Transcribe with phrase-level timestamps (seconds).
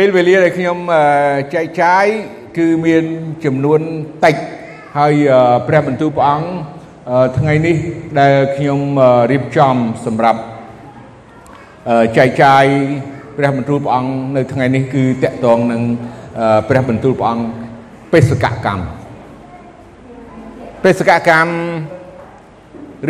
[0.00, 0.78] ពេលវេលាដែលខ្ញុំ
[1.54, 2.06] ចែកចាយ
[2.58, 3.04] គឺមាន
[3.44, 3.80] ចំនួន
[4.24, 4.36] តិច
[4.98, 5.14] ហើយ
[5.68, 6.48] ព្រះបន្ទូលព្រះអង្គ
[7.38, 7.76] ថ្ងៃនេះ
[8.20, 8.80] ដែលខ្ញុំ
[9.32, 9.76] រៀបចំ
[10.06, 10.40] សម្រាប់
[12.16, 12.64] ចែកចាយ
[13.36, 15.82] ព្រះបន្ទូលព្រះអង្គនៅថ្ងៃនេះគឺតកតងនឹង
[16.68, 17.44] ព្រះបន្ទូលព្រះអង្គ
[18.12, 18.84] បេសកកម្ម
[20.84, 21.52] បេសកកម្ម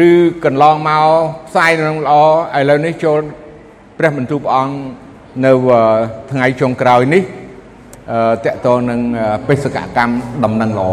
[0.09, 0.11] ឬ
[0.45, 1.07] កន្លងមក
[1.49, 3.21] ផ្សាយនឹងល្អឥឡូវនេះចូល
[3.99, 5.08] ព្រះបន្ទូលព្រះអង្គ
[5.45, 5.53] នៅ
[6.31, 7.23] ថ្ងៃចុងក្រោយនេះ
[8.45, 9.01] តកតងនឹង
[9.49, 10.15] បេសកកម្ម
[10.45, 10.91] ដំណឹងល្អ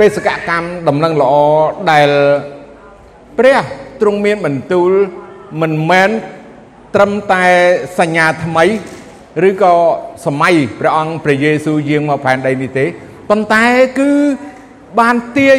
[0.00, 1.34] បេសកកម្មដំណឹងល្អ
[1.90, 2.08] ដែល
[3.38, 3.60] ព្រះ
[4.00, 4.90] ទ្រង់មានបន្ទូល
[5.60, 6.10] មិនមែន
[6.94, 7.44] ត្រឹមតែ
[7.98, 8.64] សញ្ញាថ្មី
[9.48, 9.74] ឬក៏
[10.26, 12.86] សម័យព្រះអង្គព្រះយេស៊ូវយាងមកផែនដីនេះទេ
[13.30, 13.64] ប៉ុន្តែ
[13.98, 14.10] គឺ
[15.00, 15.58] បានទាយ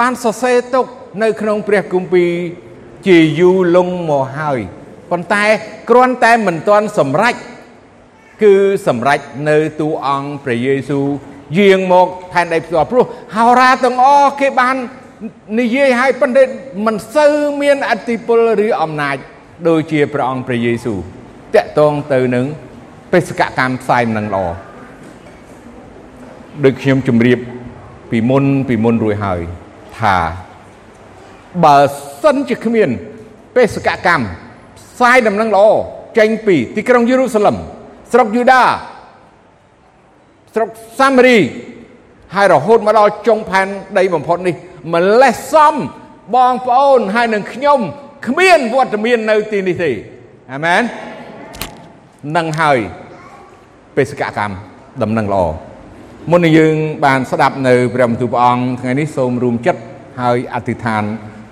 [0.00, 0.86] បានសរសេរទុក
[1.22, 2.30] នៅក្នុងព្រះគម្ពីរ
[3.06, 4.60] ជាយូរលង់មកហើយ
[5.10, 5.44] ប៉ុន្តែ
[5.90, 7.34] គ្រាន់តែមិនទាន់សម្រេច
[8.42, 8.54] គឺ
[8.86, 11.06] សម្រេចនៅទូអង្គព្រះយេស៊ូវ
[11.58, 13.04] យាងមកផែនដីផ្ទាល់ព្រោះ
[13.36, 14.76] ហោរាទាំងអស់គេបាន
[15.60, 16.42] និយាយឲ្យប៉ុន្តែ
[16.86, 19.16] មិនសូវមានអធិពលឬអំណាច
[19.68, 20.98] ដូចជាព្រះអង្គព្រះយេស៊ូវ
[21.54, 22.46] តកតងទៅនឹង
[23.12, 24.46] បេសកកម្មផ្សាយនឹងល្អ
[26.64, 27.38] ដូចខ្ញុំជម្រាប
[28.10, 29.40] ពីមុនពីមុនរួចហើយ
[29.98, 30.16] ថា
[31.64, 31.76] បើ
[32.22, 32.88] សិនជាគ្មាន
[33.56, 34.24] បេសកកម្ម
[35.00, 35.66] ផ្សាយដំណឹងល្អ
[36.18, 37.56] ចេញពីទីក្រុងយេរូសាឡឹម
[38.12, 38.62] ស្រុកយូដា
[40.54, 40.68] ស្រុក
[41.00, 41.38] សាមារី
[42.34, 43.66] ហើយរហូតមកដល់ចុងផែន
[43.98, 44.54] ដីបំផុតនេះ
[44.94, 45.74] ម្លេះសំ
[46.34, 47.80] បងប្អូនហើយនឹងខ្ញុំ
[48.26, 49.90] គ្មានវត្តមាននៅទីនេះទេ
[50.52, 50.82] អាមែន
[52.36, 52.78] នឹងហើយ
[53.96, 54.54] បេសកកម្ម
[55.02, 55.44] ដំណឹងល្អ
[56.30, 59.80] មុននឹងយើងបានស្ដាប់នៅព្រះបន្ទូលព្រះអង្គថ្ងៃនេះសូមរួមចិត្ត
[60.20, 61.02] ហើយអធិដ្ឋាន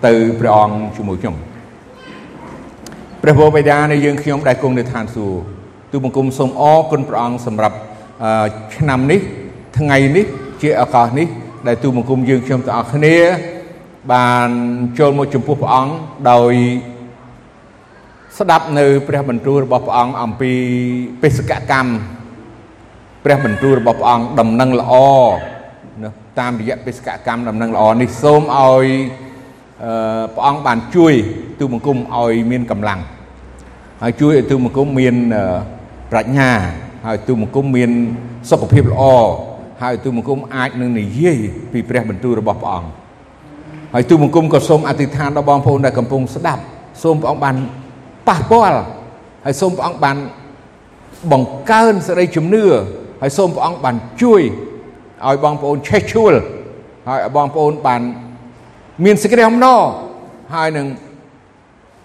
[0.07, 1.37] ទៅព្រះអង្គជាមួយខ្ញុំ
[3.23, 5.41] ព្រះវរបិតានៃយើងខ្ញុំដែលគង់នៅឋានសួគ៌
[5.93, 7.77] ទូបង្គំសូមអរគុណព្រះអង្គសម្រាប់
[8.77, 9.21] ឆ្នាំនេះ
[9.79, 10.27] ថ្ងៃនេះ
[10.63, 11.29] ជាឱកាសនេះ
[11.67, 13.17] ដែលទូបង្គំយើងខ្ញុំទាំងអស់គ្នា
[14.13, 14.49] បាន
[14.99, 15.93] ចូលមកចំពោះព្រះអង្គ
[16.31, 16.53] ដោយ
[18.39, 20.53] ស្ដាប់នៅព្រះបន្ទូលរបស់ព្រះអង្គអំពី
[21.23, 21.91] បេសកកម្ម
[23.25, 24.93] ព្រះបន្ទូលរបស់ព្រះអង្គដំណឹងល្អ
[26.03, 28.87] ណាតាមរយៈបេសកកម្មដំណឹងល្អនេះសូមឲ្យ
[30.35, 31.15] ព្រះអង្គបានជួយ
[31.61, 33.01] ទូបង្គំឲ្យមានកម្លាំង
[34.03, 35.15] ហើយជួយឲ្យទូបង្គំមាន
[36.11, 36.51] ប្រាជ្ញា
[37.07, 37.91] ហើយទូបង្គំមាន
[38.51, 39.03] សុខភាពល្អ
[39.83, 41.39] ហើយទូបង្គំអាចនឹងនិយាយ
[41.73, 42.91] ពីព្រះបន្ទូលរបស់ព្រះអង្គ
[43.95, 46.63] ហើយទូបង្គំក៏សូមអធិដ្ឋានដល់បងប្អូនដែលកំពុងស្ដាប់
[47.03, 47.57] សូមព្រះអង្គបាន
[48.29, 48.79] ប៉ះពាល់
[49.45, 50.17] ហើយសូមព្រះអង្គបាន
[51.33, 52.65] បង្កើនសេចក្តីជំនឿ
[53.23, 54.43] ហើយសូមព្រះអង្គបានជួយ
[55.27, 56.35] ឲ្យបងប្អូនឆេះឈួល
[57.09, 58.03] ហើយឲ្យបងប្អូនបាន
[59.05, 59.81] មានសេចក្តីអំណរ
[60.55, 60.87] ហើយនឹង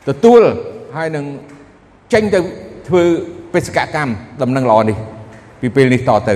[0.09, 0.41] ទទួល
[0.95, 1.25] ហើយនឹង
[2.13, 2.39] ចេញទៅ
[2.87, 3.03] ធ្វើ
[3.53, 4.97] បេសកកម្មដំណឹងល្អនេះ
[5.61, 6.35] ពីពេលនេះតទៅ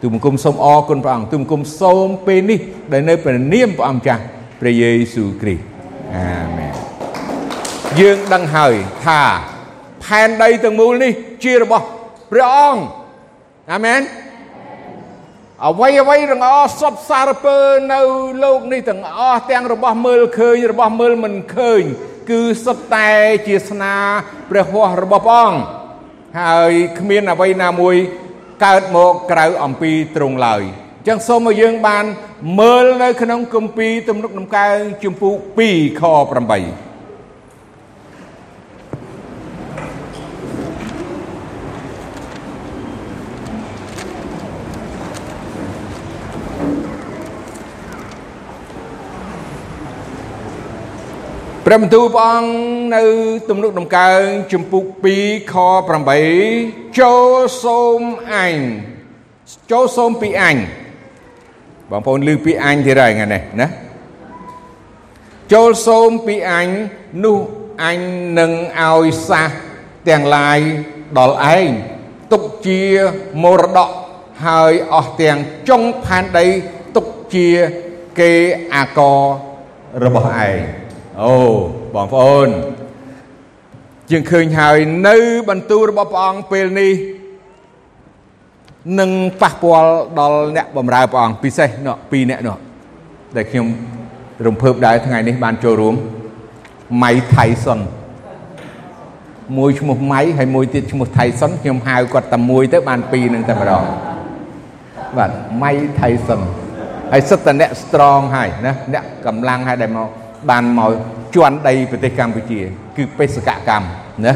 [0.00, 2.58] ទូបង្គំសូមអរគុណព្រះអង្គទូបង្គំសូមពេលនេះ
[2.92, 4.22] ដែលនៅព្រះនាមព្រះអង្គចាស់
[4.60, 5.64] ព្រះយេស៊ូវគ្រីស្ទ
[6.14, 6.74] អាមែន
[8.00, 8.74] យើងដឹងហើយ
[9.04, 9.20] ថា
[10.04, 11.12] ផែនដីទាំងមូលនេះ
[11.44, 11.84] ជារបស់
[12.32, 12.82] ព្រះអង្គ
[13.72, 14.00] អាមែន
[15.68, 17.58] អ្វីអ្វីទាំងអស់សពសារពើ
[17.92, 18.00] នៅ
[18.42, 21.82] លោកនេះទាំងអស់ទាំងរបស់មើលឃើញរបស់មើលមិនឃើញ
[22.30, 23.10] គឺសុទ្ធតែ
[23.46, 23.94] ជាស្នា
[24.50, 25.58] ព្រះហស្ថរបស់ព្រះអង្គ
[26.40, 27.96] ហើយគ្មានអ្វីណាមួយ
[28.64, 32.04] កើតមកក្រៅអំពីទ្រង់ឡើយអញ្ចឹងសូមឲ្យយើងបាន
[32.60, 35.36] មើលនៅក្នុងគម្ពីរទំនុកដំកើងជំពូក
[35.68, 36.02] 2ខ
[36.52, 36.93] 8
[51.66, 52.52] ព្រះបន្ទូលព្រះអង្គ
[52.94, 53.04] នៅ
[53.48, 54.84] ទំនុកដំកើងជំពូក
[55.18, 55.54] 2ខ
[56.28, 58.00] 8ចូលសូម
[58.32, 58.56] អញ
[59.70, 60.56] ចូលសូមពីអញ
[61.90, 63.68] បងប្អូនឮពីអញទៀតហើយថ្ងៃនេះណា
[65.52, 66.68] ចូលសូមពីអញ
[67.24, 67.38] នោះ
[67.84, 67.98] អញ
[68.38, 69.50] នឹងឲ្យសះ
[70.08, 70.58] ទាំងឡាយ
[71.18, 71.68] ដល់ឯង
[72.32, 72.80] ទុកជា
[73.42, 73.90] មរតក
[74.46, 75.38] ហើយអស់ទាំង
[75.68, 76.46] ចុងផែនដី
[76.96, 77.48] ទុកជា
[78.20, 78.32] គេ
[78.74, 79.20] អាករ
[80.04, 80.83] របស់ឯង
[81.22, 81.34] អូ
[81.94, 82.48] បងប្អូន
[84.10, 84.76] យើងឃើញហើយ
[85.08, 85.16] នៅ
[85.48, 86.92] បន្ទូលរបស់ព្រះអង្គពេលនេះ
[89.00, 89.10] នឹង
[89.42, 92.56] ប៉ះពាល់ដល់អ្នកបម្រើព្រះអង្គពិសេសនោះពីរអ្នកនោះ
[93.36, 93.66] ដែលខ្ញុំ
[94.46, 95.94] រំភើបដែរថ្ងៃនេះបានចូលរួម
[97.02, 97.78] ម៉ៃថៃសុន
[99.58, 103.84] មួយឈ្មោះម៉ៃហើយមួយទៀតឈ្មោះថៃសុនខ្ញុំហៅគាត់តែមួយទៅបានពីរនឹងតែម្ដង
[105.16, 105.30] បាទ
[105.62, 106.40] ម៉ៃថៃសុន
[107.12, 110.10] ហើយសិតតែអ្នក strong ហើយណាអ្នកកម្លាំងហើយដែលមក
[110.50, 110.92] បានមក
[111.34, 112.60] ជន់ដីប្រទេសកម្ពុជា
[112.96, 113.86] គឺបេសកកម្ម
[114.24, 114.32] ណា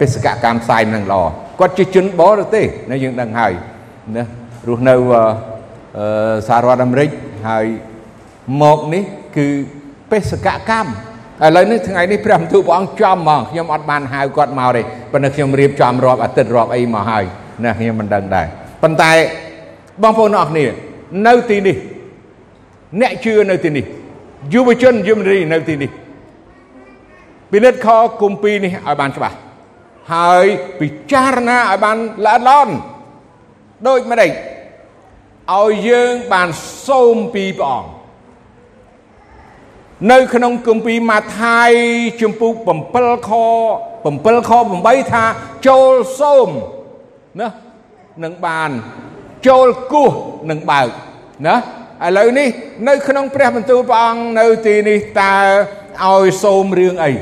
[0.00, 1.22] បេសកកម្មផ្សាយនឹងល្អ
[1.60, 3.52] គាត់ជាជនបរទេសណាយើងដឹងហើយ
[4.16, 4.24] ណា
[4.68, 4.94] រស់នៅ
[6.48, 7.10] សហរដ្ឋអាមេរិក
[7.48, 7.66] ហើយ
[8.62, 9.02] មកនេះ
[9.36, 9.46] គឺ
[10.10, 10.90] បេសកកម្ម
[11.44, 14.82] ឥឡូវនេះថ្ងៃនេះព្រះបន្ទូលព្រះអង្គចំមកខ្ញុំអត់បានហៅគាត់មកទេ
[15.12, 17.24] ប៉ុន្តែខ្ញុំរៀបចំរាប់អាទិត្យរាប់អីមកហើយ
[17.64, 18.46] ណាខ្ញុំមិនដឹងដែរ
[18.82, 19.12] ប៉ុន្តែ
[20.02, 20.64] បងប្អូនអរគ្នា
[21.26, 21.76] នៅទីនេះ
[23.00, 23.84] អ្នកជឿនៅទីនេះ
[24.52, 25.90] យុវជនយុវនារីនៅទីនេះ
[27.50, 27.88] ពិនិត្យខ
[28.22, 29.36] គម្ពីរនេះឲ្យបានច្បាស់
[30.14, 30.46] ហើយ
[30.80, 31.96] ពិចារណាឲ្យបាន
[32.26, 32.74] ល្អិតល្អន់
[33.86, 34.30] ដូចម្ដេច
[35.56, 36.48] ឲ្យយើងបាន
[36.86, 37.90] សូមពីព្រះអង្គ
[40.12, 41.70] នៅក្នុងគម្ពីរម៉ាថាយ
[42.20, 42.54] ជំពូក
[42.90, 43.30] 7ខ
[44.04, 44.52] 7ខ
[44.84, 45.24] 8ថា
[45.66, 46.48] ចូលសូម
[47.40, 47.48] ណា
[48.24, 48.70] នឹងបាន
[49.46, 50.10] ចូលគោះ
[50.50, 50.88] នឹងបើក
[51.46, 51.56] ណា
[52.06, 52.48] ឥឡូវនេះ
[52.88, 55.36] នៅក្នុងព្រះបន្ទូលព្រះអង្គនៅទីនេះតើ
[56.04, 57.12] ឲ្យសូមរឿងអី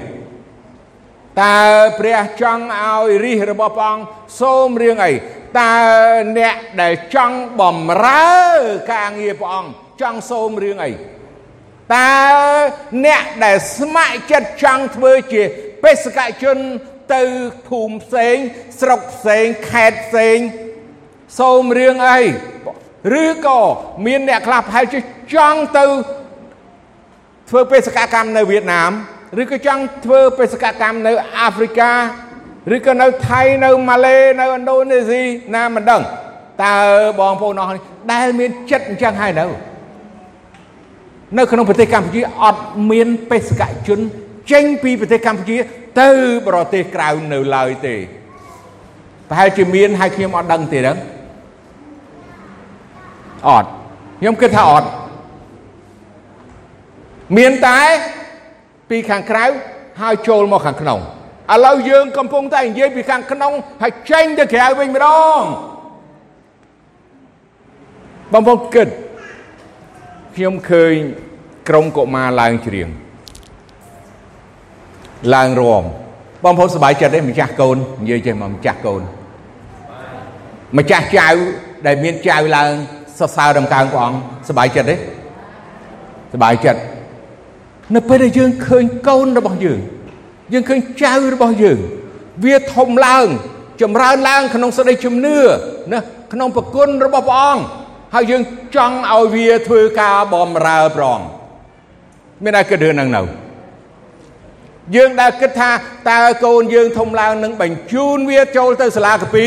[1.42, 1.58] តើ
[1.98, 4.04] ព្រះចង់ឲ្យរិះរបស់ព្រះអង្គ
[4.40, 5.12] សូមរឿងអី
[5.60, 5.74] តើ
[6.38, 8.36] អ្នកដែលចង់បំរើ
[8.92, 9.70] ការងារព្រះអង្គ
[10.00, 10.92] ចង់សូមរឿងអី
[11.94, 12.12] តើ
[13.06, 15.42] អ្នកដែលស្ម័គ្រចិត្តចង់ធ្វើជា
[15.84, 16.58] បេសកជន
[17.14, 17.22] ទៅ
[17.68, 18.36] ភូមិផ្សេង
[18.80, 20.38] ស្រុកផ្សេងខេត្តផ្សេង
[21.40, 22.20] សូមរឿងអី
[23.22, 23.60] ឬក៏
[24.06, 24.98] មានអ្នកខ្លះប្រហែលជា
[25.34, 25.84] ចង់ទៅ
[27.50, 28.90] ធ្វើបេសកកម្មនៅវៀតណាម
[29.42, 31.92] ឬក៏ចង់ធ្វើបេសកកម្មនៅអាហ្វ្រិកា
[32.74, 35.22] ឬក៏នៅថៃនៅម៉ាឡេនៅឥណ្ឌូនេស៊ី
[35.54, 36.02] ណាមិនដឹង
[36.64, 36.74] តើ
[37.20, 37.82] បងប្អូនអស់នេះ
[38.12, 39.46] ដែលមានចិត្តអញ្ចឹងហើយនៅ
[41.38, 43.98] នៅក្នុងប្រទេសកម្ពុជាអត់មានបេសកជន
[44.52, 45.56] ចេញពីប្រទេសកម្ពុជា
[46.00, 46.08] ទៅ
[46.48, 47.94] ប្រទេសក្រៅនៅឡើយទេ
[49.28, 50.98] ប្រហែលជាមានហើយខ្ញុំអត់ដឹងទេដឹង
[53.48, 53.68] អត់
[54.20, 54.88] ខ្ញុំគិតថាអត់
[57.36, 57.80] មានតែ
[58.90, 59.44] ពីខាងក្រៅ
[60.00, 61.00] ហើយចូលមកខាងក្នុង
[61.52, 63.52] ឥឡូវយើងកំពុងតែនិយាយពីខាងក្នុង
[63.82, 65.06] ហើយចេញទៅក្រៅវិញម្ដ
[65.38, 65.40] ង
[68.32, 68.88] បងប្អូនគិត
[70.34, 70.94] ខ្ញុំឃើញ
[71.68, 72.88] ក្រុមកុមារឡើងច្រៀង
[75.34, 75.84] ឡើងរំ
[76.44, 79.02] បងប្អូនសប្បាយចិត្តទេម្ចាស់កូននិយាយចេះមកម្ចាស់កូន
[80.78, 81.28] ម្ចាស់ចៅ
[81.86, 82.72] ដែលមានចៅឡើង
[83.18, 84.18] សរសើរដំកើងព្រះអង្គ
[84.48, 84.98] សប្បាយចិត្តទេស
[86.38, 86.80] ប្បាយចិត្ត
[87.94, 89.78] នៅពេលដែលយើងឃើញកូនរបស់យើង
[90.52, 91.78] យើងឃើញចៅរបស់យើង
[92.44, 93.26] វាធំឡើង
[93.82, 95.38] ចម្រើនឡើងក្នុងសេចក្តីជំនឿ
[95.92, 95.98] ណា
[96.32, 97.62] ក្នុងប្រគុណរបស់ព្រះអង្គ
[98.14, 98.42] ហើយយើង
[98.76, 101.26] ចង់ឲ្យវាធ្វើការបម្រើព្រះអង្គ
[102.44, 103.22] មានតែគិតរឿងហ្នឹងនៅ
[104.96, 105.70] យើងដែលគិតថា
[106.10, 109.44] តើកូនយើងធំឡើងនឹងបញ្ជូនវាចូលទៅសាលាកាពី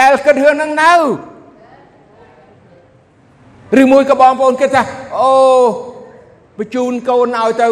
[0.00, 0.92] ដែលគិតរឿងហ្នឹងនៅ
[3.80, 4.82] ឬមួយក៏បងប្អូនគិតថា
[5.18, 5.32] អូ
[6.58, 7.68] បញ្ជូនកូនឲ្យទៅ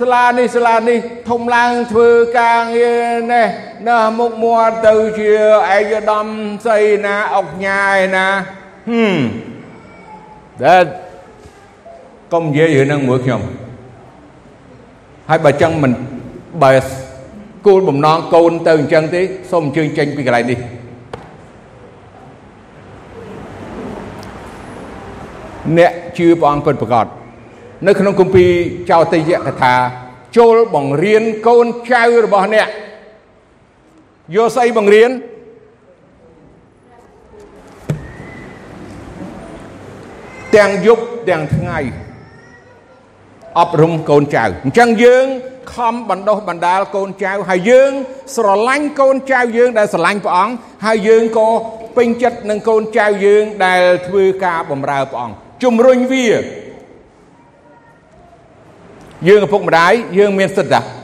[0.00, 0.98] សាលានេះសាលានេះ
[1.30, 2.08] ធំឡើងធ្វើ
[2.40, 3.46] ការងារនេះ
[3.88, 5.30] ណាមុខមាត់ទៅជា
[5.74, 6.26] ឯកឧត្តម
[6.66, 8.26] ស្អីណាអុកញ៉ាយណា
[8.90, 9.16] ហឹម
[10.62, 10.76] តែ
[12.32, 13.40] កុំនិយាយរឿងហ្នឹងមួយខ្ញុំ
[15.28, 15.92] ហើយបើចឹងមិន
[16.62, 16.70] បើ
[17.66, 19.20] គោលបំណងកូនទៅអញ្ចឹងទេ
[19.50, 20.58] សូមអញ្ជើញចេញពីកន្លែងនេះ
[25.78, 27.06] អ្នកជឿព្រះអង្គពិតប្រាកដ
[27.86, 28.50] នៅក្នុងគម្ពីរ
[28.90, 29.74] ចោទយកថា
[30.36, 32.68] ចូលបង្រៀនកូនចៅរបស់អ្នក
[34.34, 35.10] យកស្អីបង្រៀន
[40.56, 41.78] ទាំងយប់ទាំងថ្ងៃ
[43.58, 45.26] អប់រំកូនចៅអញ្ចឹងយើង
[45.74, 47.90] ខំបណ្ដុះបណ្ដាលកូនចៅហើយយើង
[48.36, 50.54] ស្រឡាញ់កូនចៅយើងដែលស្រឡាញ់ព្រះអង្គ
[50.86, 51.48] ហើយយើងក៏
[51.96, 56.27] ពេញចិត្តនឹងកូនចៅយើងដែលធ្វើការបម្រើព្រះអង្គ ជំរុញវា
[59.27, 60.97] យើងឪពុកម្ដាយយើងមានសិទ្ធិតា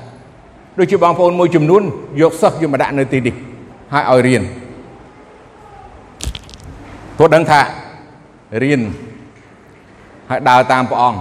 [0.79, 1.83] ដូចជាបងប្អូនមួយចំនួន
[2.21, 3.35] យកសិស្សយកមកដាក់នៅទីនេះ
[3.93, 4.43] ហើយឲ្យរៀន
[7.17, 7.61] ព្រោះដឹងថា
[8.63, 8.81] រៀន
[10.29, 11.19] ហើយដើរតាមព្រះអង្គ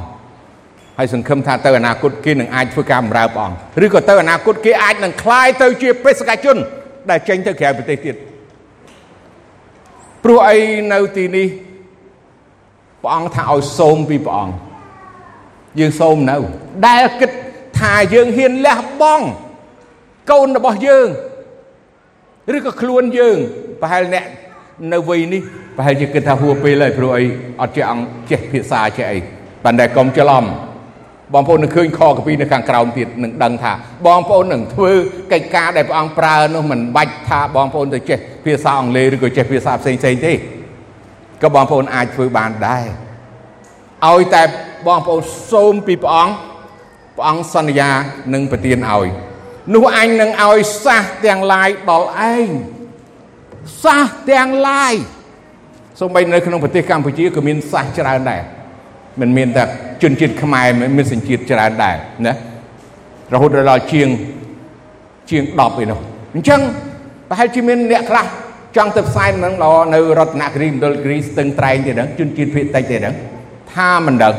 [0.98, 6.56] ហើយសង្ឃឹមថាទៅអនាគតគេនឹងអាចធ្វើការបម្រើព្រះអង្គឬក៏ទៅអនាគតគេអាចនឹងคลายទៅជាបេសកជន
[7.10, 8.16] ដែលចេញទៅក្រៅប្រទេសទៀត
[10.24, 10.56] ព្រោះអី
[10.92, 11.46] នៅទីនេះ
[13.03, 14.55] ព្រះអង្គថាឲ្យសូមពីព្រះអង្គ
[15.79, 16.37] យើងសូមនៅ
[16.87, 17.31] ដែលគិត
[17.79, 19.25] ថាយើងហ៊ានលះបង់
[20.31, 21.07] កូនរបស់យើង
[22.55, 23.37] ឬក៏ខ្លួនយើង
[23.81, 24.25] ប្រហែលអ្នក
[24.93, 25.41] នៅវ័យនេះ
[25.77, 27.23] ប្រហែលជាគិតថាហួពេលហើយព្រោះអី
[27.61, 29.19] អត់ចេះអង្គចេះភាសាចេះអី
[29.63, 30.45] ប៉ុន្តែកុំច្រឡំ
[31.33, 33.73] បងប្អូននឹងឃើញខកពីនៅខាងក្រោមទៀតនឹងដឹងថា
[34.07, 34.91] បងប្អូននឹងធ្វើ
[35.31, 40.33] កិច្ចការដែលព្រះអង្គប្រើនោះមិនបាច់ថាបងប្អូនទៅចេះភាសាអង់គ្លេសឬក៏ចេះភាសាផ្សេងផ្សេងទេ
[41.41, 42.87] ក៏បងប្អូនអាចធ្វើបានដែរ
[44.05, 44.43] ឲ្យតែ
[44.87, 46.33] បងប្អូនសូមពីព្រះអង្គ
[47.17, 47.91] ព្រះអង្គសន្យា
[48.33, 49.07] នឹងប្រទានឲ្យ
[49.75, 52.49] នោះអញនឹងឲ្យសះទាំងឡាយដល់ឯង
[53.83, 54.93] សះទាំងឡាយ
[55.99, 58.41] សូម្បីនៅក្នុងប្រទេសកម្ពុជាក៏មានសះច្រើនដែរ
[59.21, 59.63] មិនមានតែ
[60.03, 60.67] ជនជាតិខ្មែរ
[60.97, 62.33] មានសញ្ជាតិច្រើនដែរណា
[63.33, 64.07] រហូតដល់ជាង
[65.29, 65.99] ជាង10ឯនោះ
[66.35, 66.61] អញ្ចឹង
[67.29, 68.25] ប្រហែលជាមានអ្នកខ្លះ
[68.75, 73.15] ចង់ទៅផ្សាយនឹងដល់នៅរតនគិរីមណ្ឌលគិរីស្ទឹងត្រែងទេហ្នឹងជនជាតិភាគតិចទេហ្នឹង
[73.73, 74.35] ថាមិនដឹង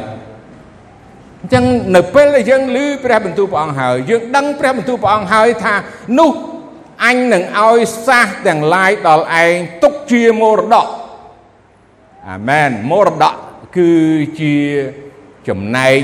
[1.41, 1.65] អញ្ចឹង
[1.97, 5.75] នៅពេលដែលយើងឮព្រះបន្ទូលព្រះអង្គហើយយើងដឹងព្រះបន្ទូលព្រះអង្គហើយថា
[6.19, 6.31] នោះ
[7.05, 10.87] អញនឹងឲ្យសះទាំងឡាយដល់ឯងទុកជាមរតក
[12.29, 13.35] អាមែនមរតក
[13.77, 13.93] គឺ
[14.41, 14.55] ជា
[15.49, 15.99] ចំណែក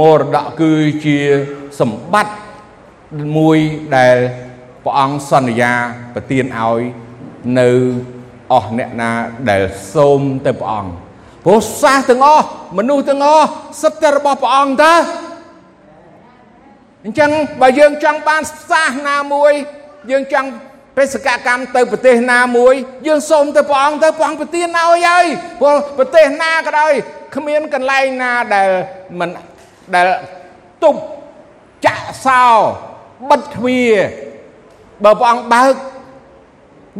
[0.00, 0.72] មរតកគឺ
[1.04, 1.18] ជា
[1.80, 2.34] សម្បត្តិ
[3.36, 3.58] មួយ
[3.96, 4.16] ដែល
[4.84, 5.72] ព្រះអង្គសន្យា
[6.14, 6.80] ប្រទានឲ្យ
[7.58, 7.68] នៅ
[8.52, 9.10] អស់អ្នកណា
[9.50, 9.62] ដែល
[9.94, 10.92] សូមទៅព្រះអង្គ
[11.44, 12.46] ព្រោះសាសទាំងអស់
[12.78, 13.46] មនុស្សទាំងអស់
[13.82, 14.94] សិតតែរបស់ព្រះអង្គតើ
[17.04, 17.30] អញ្ចឹង
[17.60, 19.52] បើយើងចង់បានសាសណាមួយ
[20.10, 20.48] យើងចង់
[20.96, 22.74] បេសកកម្មទៅប្រទេសណាមួយ
[23.06, 25.26] យើងសូមទៅព្រះអង្គទៅព្រះអង្គប្រទានឲ្យហើយ
[25.60, 26.92] ព្រោះប្រទេសណាក៏ដោយ
[27.34, 28.70] គ្មានកន្លែងណាដែល
[29.18, 29.30] មិន
[29.94, 30.08] ដែល
[30.82, 31.00] ទប់
[31.86, 32.44] ចាក់សោ
[33.30, 33.94] បិទទ្វារ
[35.04, 35.72] បើព្រះអង្គបើក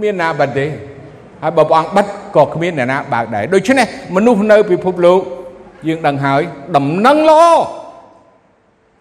[0.00, 0.66] មានណាបិទទេ
[1.42, 2.06] ហើយបើព្រះអង្គបិទ
[2.36, 5.20] ក៏គ្មានអ្នកណាបើកដែរដូច្នេះមនុស្សនៅពិភពលោក
[5.88, 6.42] យើងដឹងហើយ
[6.76, 7.42] ដំណឹងល្អ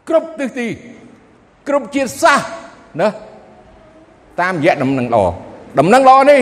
[0.10, 0.68] គ្រប់ទិសទី
[1.68, 2.40] គ្រប់ជាតិសាស
[3.00, 3.08] ណា
[4.42, 5.24] តាមរយៈដំណឹងល្អ
[5.80, 6.42] ដំណឹងល្អនេះ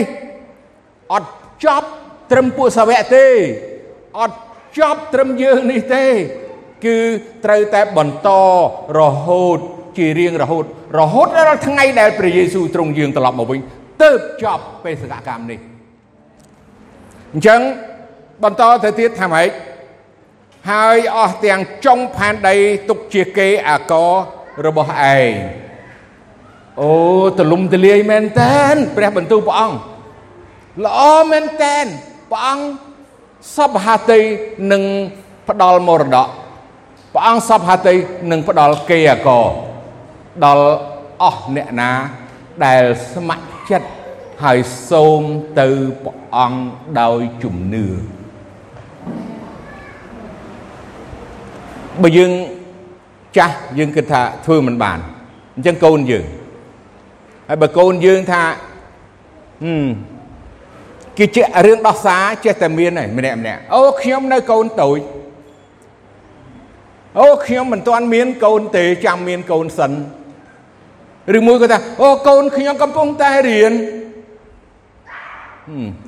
[1.12, 1.30] អត់
[1.64, 1.88] ចប់
[2.32, 3.26] ត្រឹមពួកសាវកទេ
[4.20, 4.36] អត់
[4.78, 6.04] ចប់ត្រឹមយើងនេះទេ
[6.84, 6.96] គឺ
[7.44, 8.28] ត្រូវតែបន្ត
[8.98, 9.58] រហូត
[9.98, 10.64] ជារៀងរហូត
[10.98, 13.60] រហូតដល់ថ្ងៃដែលព្រះយេស៊ូវទ្រង់យាងត្រឡប់មកវិញ
[14.02, 15.60] ទើបចប់បេសកកម្មនេះ
[17.32, 17.60] អញ្ចឹង
[18.42, 19.50] បន្តទៅទៀតថាម៉េច
[20.70, 22.56] ហើយអស់ទាំងចុងផែនដី
[22.88, 24.12] ទុកជាគេអាករ
[24.66, 25.32] របស់ឯង
[26.80, 26.92] អូ
[27.38, 29.76] ទលំទលាយមែនតែនព្រះបន្ទូលព្រះអង្គ
[30.84, 31.86] ល្អមែនតែន
[32.30, 32.64] ព្រះអង្គ
[33.56, 34.20] សពហតិ
[34.72, 34.82] នឹង
[35.48, 36.28] ផ្ដល់មរតក
[37.14, 37.94] ព្រះអង្គសពហតិ
[38.30, 39.46] នឹងផ្ដល់គេអាករ
[40.44, 40.66] ដល់
[41.22, 41.90] អស់អ្នកណា
[42.64, 43.88] ដែលស្ម័គ្រ ចិត្ត
[44.44, 44.58] ហើយ
[44.90, 45.22] សូម
[45.60, 45.68] ទៅ
[46.04, 46.62] ព្រះអង្គ
[47.00, 47.86] ដោយជំនឿ
[52.02, 52.32] បើយើង
[53.36, 54.98] ចាស់យើងគិតថាធ្វើមិនបាន
[55.54, 56.26] អញ្ចឹងកូនយើង
[57.48, 58.42] ហើយបើកូនយើងថា
[59.64, 59.88] ហឹម
[61.18, 64.98] គេជារឿងដោះសារចេះតែមានហើយម្នាក់ម្នាក់អូខ្ញុំនៅកូនតូច
[67.20, 69.92] អូខ្ញុំមិនទាន់មានកូនទេចាំមានកូនសិន
[71.36, 73.72] ឬមួយក៏ថាអូកូនខ្ញុំកំពុងតែរៀន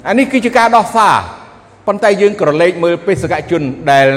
[0.09, 1.17] អានេះគឺជាការដោះសារ
[1.87, 4.09] ប៉ុន្តែយើងក្រឡេកមើលបេសកជនដែល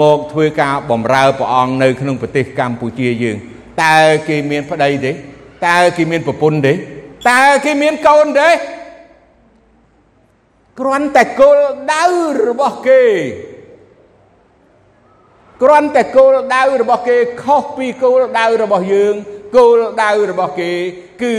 [0.00, 3.36] មកធ្វើការបម្រើព្រះអង្គនៅក្នុងប្រទេសកម្ពុជាយើង
[3.82, 3.96] តើ
[4.28, 5.12] គេមានប្តីទេ
[5.66, 6.72] តើគេមានប្រពន្ធទេ
[7.30, 8.50] តើគេមានកូនទេ
[10.80, 11.58] គ្រាន់តែគោល
[11.92, 12.04] ដៅ
[12.48, 13.02] របស់គេ
[15.62, 19.14] គ្រាន់តែគោលដៅរបស់គេខុសពីគោលដៅរបស់យើង
[19.56, 20.70] គោលដៅរបស់គេ
[21.22, 21.34] គឺ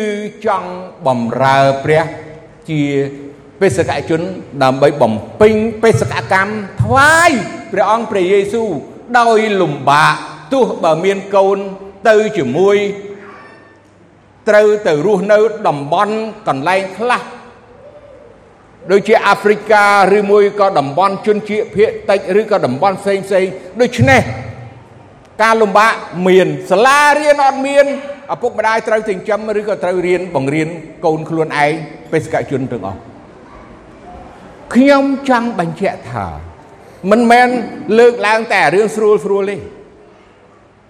[0.46, 0.70] ចង់
[1.08, 2.04] បំរើព្រះ
[2.70, 2.82] ជា
[3.62, 4.22] បេសកជន
[4.64, 6.52] ដើម្បីបំពេញបេសកកម្ម
[6.84, 7.32] ថ្វាយ
[7.72, 8.70] ព្រះអង្គព្រះយេស៊ូវ
[9.20, 10.14] ដោយលំបាក
[10.54, 11.58] ទោះបើមានកូន
[12.10, 12.78] ទៅជាមួយ
[14.50, 16.16] ត្រូវទៅរស់នៅតំបន់
[16.48, 17.22] កន្លែងខ្លះ
[18.92, 19.86] ដូចជាអាហ្វ្រិកា
[20.18, 23.46] ឬមួយក៏តំបន់ជនជាតិភាគតិចឬក៏តំបន់ផ្សេងផ្សេង
[23.82, 24.22] ដូច្នេះ
[25.42, 25.94] ការលំបាក
[26.28, 27.86] មានសាលារៀនអត់មាន
[28.34, 30.68] ឪពុកម្ដាយត្រូវចិញ្ចឹមឬក៏ត្រូវរៀនបង្រៀន
[31.06, 31.74] កូនខ្លួនឯង
[32.12, 33.00] បេសកជនទាំងអស់
[34.74, 36.26] ខ្ញុំចង់បញ្ជាក់ថា
[37.12, 37.48] មិនមែន
[38.00, 39.58] លើកឡើងតែរឿងស្រួលស្រួលទេ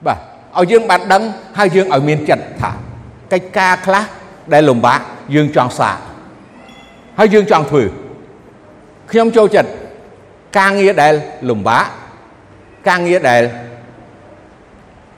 [0.05, 0.19] បាទ
[0.57, 1.23] ឲ្យយើងបានដឹង
[1.57, 2.71] ហើយយើងឲ្យមានចិត្តថា
[3.33, 4.03] កិច្ចការខ្លះ
[4.53, 4.99] ដែលលំបាក
[5.35, 5.97] យើងចង់សាក
[7.19, 7.83] ហើយយើងចង់ធ្វើ
[9.11, 9.69] ខ្ញុំចូលចិត្ត
[10.59, 11.13] ការងារដែល
[11.49, 11.85] លំបាក
[12.87, 13.41] ការងារដែល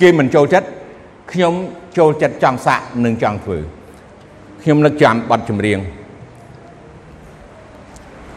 [0.02, 0.68] គេមិនចូលចិត្ត
[1.32, 1.54] ខ្ញុំ
[1.98, 3.58] ចូលចិត្តចង់សាកនិងចង់ធ្វើ
[4.62, 5.80] ខ្ញុំនឹកចាំបទចម្រៀង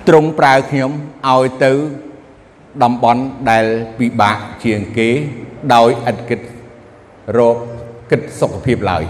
[0.08, 0.90] ទ្រង់ប្រើខ្ញុំ
[1.28, 1.72] ឲ្យទៅ
[2.82, 3.64] តំបន់ដែល
[3.98, 5.08] ពិបាកជាងគេ
[5.74, 6.40] ដោយឥតគិត
[7.38, 7.56] រក
[8.10, 9.04] គិតសុខភាពឡើយ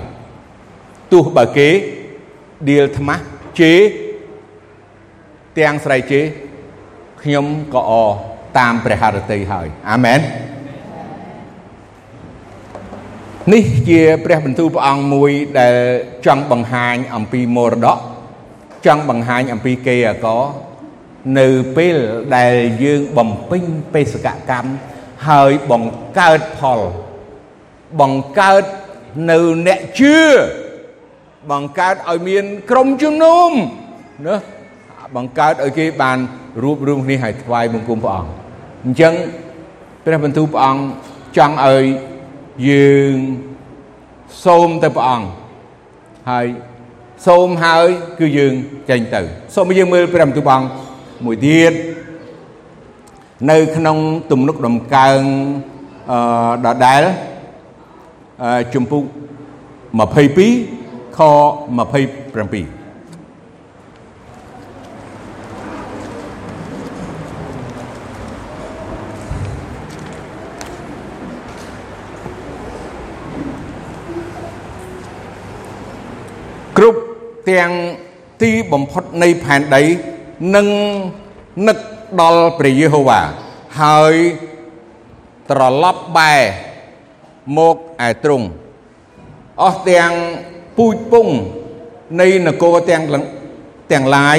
[1.13, 1.69] ទោះបើគេ
[2.71, 3.25] ដៀលថ្មាស់
[3.61, 3.73] ជេ
[5.59, 6.21] ទាំងស្រីជេ
[7.23, 7.93] ខ្ញុំក៏អ
[8.59, 10.21] តាមព្រះハរតីហើយអាមែន
[13.53, 15.77] នេះជាព្រះបន្ទូលព្រះអង្គមួយដែល
[16.27, 17.99] ចង់បង្ហាញអំពីមរតក
[18.87, 20.27] ចង់បង្ហាញអំពីគេអក
[21.39, 21.97] នៅពេល
[22.37, 24.71] ដែលយើងបំពេញបេសកកម្ម
[25.29, 26.81] ហើយបង្កើតផល
[28.01, 28.65] បង្កើត
[29.31, 30.19] នៅអ្នកជឿ
[31.51, 33.51] បង្កើតឲ្យមានក្រុមជំនុំ
[34.27, 34.37] ណា
[35.17, 36.19] បង្កើតឲ្យគេបាន
[36.63, 38.33] រួបរวมគ្នាឲ្យថ្វាយបង្គំព្រះអង្គ
[38.85, 39.15] អញ្ចឹង
[40.05, 40.83] ព្រះបន្ទូលព្រះអង្គ
[41.37, 41.85] ចង់ឲ្យ
[42.69, 43.15] យើង
[44.45, 45.27] សូមទៅព្រះអង្គ
[46.31, 46.47] ហើយ
[47.27, 47.87] សូមហើយ
[48.19, 48.55] គឺយើង
[48.91, 49.21] ចេញទៅ
[49.55, 50.69] សូមយើងមើលព្រះបន្ទូលព្រះអង្គ
[51.25, 51.73] មួយទៀត
[53.51, 53.97] នៅក្នុង
[54.31, 55.21] ទំនុកដំកើង
[56.11, 56.19] អឺ
[56.67, 57.03] ដដែល
[58.43, 59.05] អឺជំពូក
[60.01, 62.85] 22ខ27
[76.79, 77.01] គ្រប់
[77.51, 77.71] ទាំង
[78.43, 79.83] ទីបំផុតនៃផែនដី
[80.57, 80.67] នឹង
[81.69, 81.79] នឹក
[82.21, 83.21] ដល់ព្រះយេហូវ៉ា
[83.81, 84.15] ហើយ
[85.51, 86.43] ត្រឡប់បែរ
[87.59, 87.77] មក
[88.09, 88.47] ឯទ្រង់
[89.63, 90.13] អស់ទាំង
[90.77, 91.29] ពូជពង
[92.21, 93.03] នៃនគរទាំង
[93.93, 94.39] ទាំងឡាយ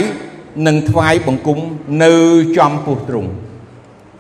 [0.68, 1.60] នឹងថ្វាយបង្គំ
[2.04, 2.14] នៅ
[2.58, 3.30] ចំពោះទ្រង់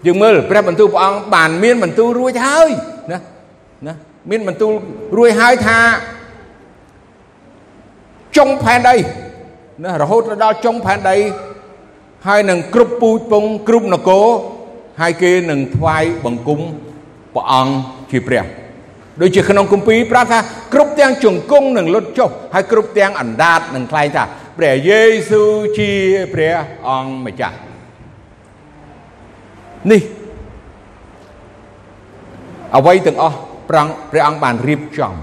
[0.05, 2.69] យើងមើលព្រះបន្ទូលព្រះអង្គបានមានបន្ទូលរួចហើយ
[3.11, 3.19] ណា
[3.87, 3.95] ណា
[4.29, 4.71] មានបន្ទូល
[5.17, 5.79] រួចហើយថា
[8.37, 8.95] ចុងផែនដី
[9.83, 11.17] ណារហូតដល់ចុងផែនដី
[12.27, 14.25] ហើយនឹងគ្រប់ពូជពងគ្រប់នគរ
[15.01, 16.59] ហើយគេនឹងថ្វាយបង្គំ
[17.33, 17.73] ព្រះអង្គ
[18.11, 18.45] ជាព្រះ
[19.21, 20.39] ដូចជាក្នុងគម្ពីរប្រាប់ថា
[20.73, 24.23] គ្រប់ទាំងជង្គង់នឹងលុតចុះហើយគ្រប់ទាំងអណ្ដាតនឹងថ្លែងថា
[24.57, 25.91] ព្រះយេស៊ូវជា
[26.33, 26.55] ព្រះ
[26.87, 27.57] អង្គម្ចាស់
[29.91, 30.01] នេះ
[32.77, 33.37] អ្វីទាំងអស់
[33.69, 35.13] ព្រះអង្គបានរៀបចំ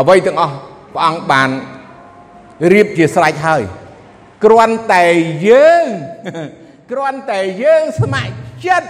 [0.00, 0.54] អ្វីទាំងអស់
[0.94, 1.48] ព្រះអង្គបាន
[2.72, 3.62] រៀបជាស្រេចហើយ
[4.44, 5.06] គ្រាន់តែ
[5.48, 5.84] យើង
[6.92, 8.34] គ្រាន់តែយើងស្ម័គ្រ
[8.66, 8.88] ចិត្ត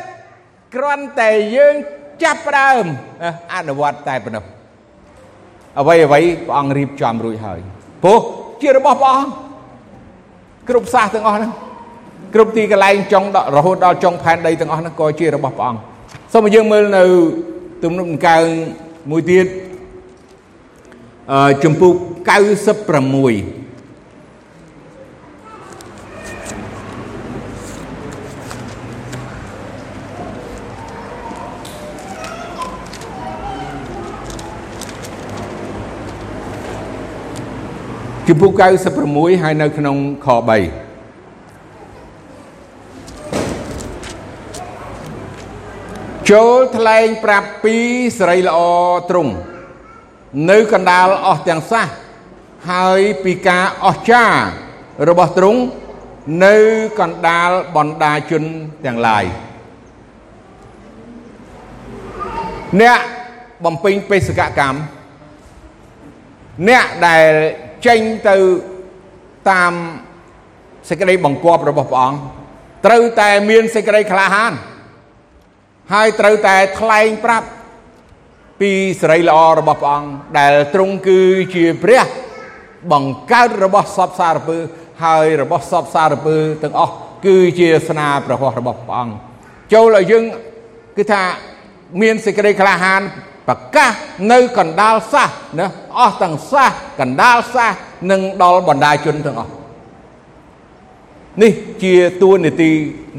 [0.74, 1.74] គ្រាន់តែយើង
[2.22, 2.84] ចាប់ផ្ដើម
[3.54, 4.44] អនុវត្តតែប៉ុណ្ណោះ
[5.80, 7.60] អ្វីអ្វីព្រះអង្គរៀបចំរួចហើយ
[8.02, 8.18] ព្រោះ
[8.62, 9.30] ជារបស់ព្រះអង្គ
[10.68, 11.52] គ្រប់សាសទាំងអស់ហ្នឹង
[12.34, 15.80] គ្រប់ទីកន្លែងចុងដល់រហូតដល់ចុងផែនដីទាំងអស់ហ្នឹងក៏ជារបស់ព្រះអង្គ
[16.32, 17.04] សូមយើងមើលនៅ
[17.84, 18.44] ទំនុកដង្កើង
[19.10, 19.46] មួយទៀត
[21.32, 21.94] អឺជំពូក
[22.28, 22.28] 96
[38.28, 38.52] ជំពូក
[39.02, 40.50] 96ហើយនៅក្នុងខ3
[46.30, 47.76] ចូលថ្លែងប្រាប់ពី
[48.18, 48.58] សេរីល្អ
[49.10, 49.34] ទ្រង់
[50.50, 51.86] នៅកណ្ដាលអស់ទាំងសះ
[52.70, 54.40] ហើយពីការអស្ចារ្យ
[55.08, 55.60] របស់ទ្រង់
[56.44, 56.56] នៅ
[57.00, 58.42] កណ្ដាលបណ្ដាជន
[58.84, 59.24] ទាំងឡាយ
[62.80, 62.98] អ្នក
[63.64, 64.78] បំពេញបេសកកម្ម
[66.68, 67.30] អ្នកដែល
[67.86, 68.36] ចេញទៅ
[69.50, 69.72] តាម
[70.88, 72.18] សេចក្តីបង្គាប់របស់ព្រះអង្គ
[72.86, 74.52] ត្រូវតែមានសេចក្តីក្លាហាន
[75.92, 77.46] ហើយត្រូវតែថ្លែងប្រាប់
[78.60, 81.20] ពីសេរីល្អរបស់ព្រះអង្គដែលទ្រង់គឺ
[81.54, 82.04] ជាព្រះ
[82.92, 84.56] បង្កើតរបស់សពសារពើ
[85.04, 86.94] ហើយរបស់សពសារពើទាំងអស់
[87.26, 89.14] គឺជាស្នាប្រហោះរបស់ព្រះអង្គ
[89.72, 90.24] ចូលឲ្យយើង
[90.96, 91.22] គឺថា
[92.00, 93.02] មានសេចក្តីក្លាហាន
[93.48, 93.90] ប្រកាស
[94.32, 95.66] នៅកណ្ដាលសះណា
[95.98, 96.66] អស់ទាំងសះ
[97.00, 97.68] កណ្ដាលសះ
[98.10, 99.52] និងដល់បណ្ដាជនទាំងអស់
[101.42, 102.70] នេះជាតួនាទី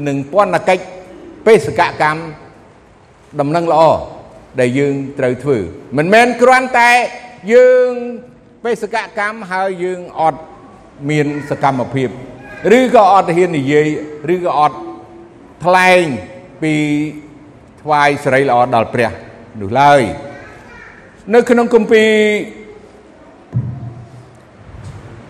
[0.06, 0.82] និងពន្ធកិច្ច
[1.46, 2.20] បេសកកម្ម
[3.40, 3.82] ដំណឹងល្អ
[4.60, 5.58] ដែលយើងត្រូវធ្វើ
[5.98, 6.92] មិនមែនគ្រាន់តែ
[7.52, 7.90] យើង
[8.64, 10.40] បេសកកម្មហើយយើងអត់
[11.10, 12.08] មានសកម្មភាព
[12.78, 13.86] ឬក៏អត់ហ៊ាននិយាយ
[14.34, 14.76] ឬក៏អត់
[15.64, 16.04] ថ្លែង
[16.62, 16.74] ពី
[17.82, 19.10] ថ្វាយសេរីល្អដល់ព្រះ
[19.60, 20.02] នោះឡើយ
[21.34, 22.10] នៅក្នុងគម្ពីរ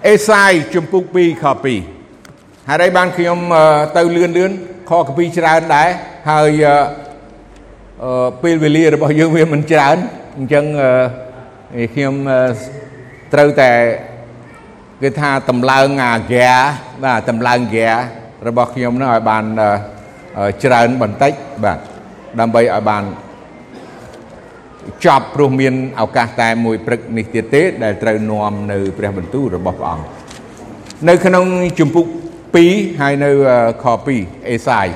[0.08, 3.38] អេសាយជំពូក2ខ2ហើយហើយបានខ្ញុំ
[3.96, 4.52] ទៅលឿនលឿន
[4.90, 5.88] ខកពីច្រើនដែរ
[6.30, 6.64] ហើយ
[8.42, 9.96] ពេលវេលារបស់យើងវាមិនច្រើន
[10.36, 10.64] អញ្ចឹង
[11.94, 12.14] ខ្ញុំ
[13.32, 13.72] ត្រូវតែ
[15.02, 16.48] គេថាតម្លើងអាហ្គា
[17.04, 17.88] បាទតម្លើងហ្គា
[18.46, 19.44] របស់ខ្ញុំនោះឲ្យបាន
[20.64, 21.32] ច្រើនបន្តិច
[21.64, 21.78] បាទ
[22.40, 23.04] ដើម្បីឲ្យបាន
[25.04, 30.06] ចប់ព្រោះមានឱកាសតែមួយព្រឹកនេះទៀតទេ ដែលត្រូវនាំនៅព្រះបន្ទូលរបស់ព្រះអង្គ
[31.08, 31.44] នៅក្នុង
[31.78, 32.06] ជំពូក
[32.54, 33.30] 2ហើយនៅ
[33.82, 34.88] ខ2អេសាយ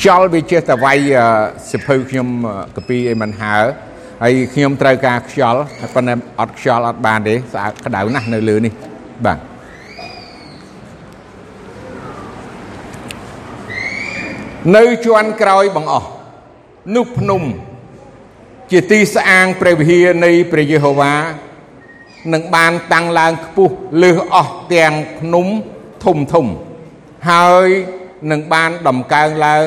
[0.00, 0.98] ខ្យល់វាចេះតែវាយ
[1.72, 2.28] សិភៅខ្ញុំ
[2.76, 3.56] កាពីអីមិនហើ
[4.22, 5.62] ហើយខ្ញុំត្រូវការខ្យល់
[5.94, 8.72] ប៉ុន្តែអត់ខ្យល់អត់បានទេស្អាតក្តៅណាស់នៅលើនេះ
[9.24, 9.38] បាទ
[14.76, 16.08] នៅជាន់ក្រោយបង្អស់
[16.96, 17.42] នោះភ្នំ
[18.70, 21.14] ជាទីស្អាងព្រះវិហារនៃព្រះយេហូវ៉ា
[22.32, 25.46] នឹងបានតាំងឡើងខ្ពស់លើសអស់ទាំងភ្នំ
[26.04, 26.46] ធំធំ
[27.30, 27.68] ហើយ
[28.30, 29.66] នឹងបានដំកើងឡើង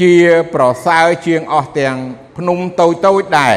[0.00, 0.14] ជា
[0.54, 1.96] ប្រសើរជាងអស់ទាំង
[2.36, 3.56] ភ្នំតូចតូចដែរ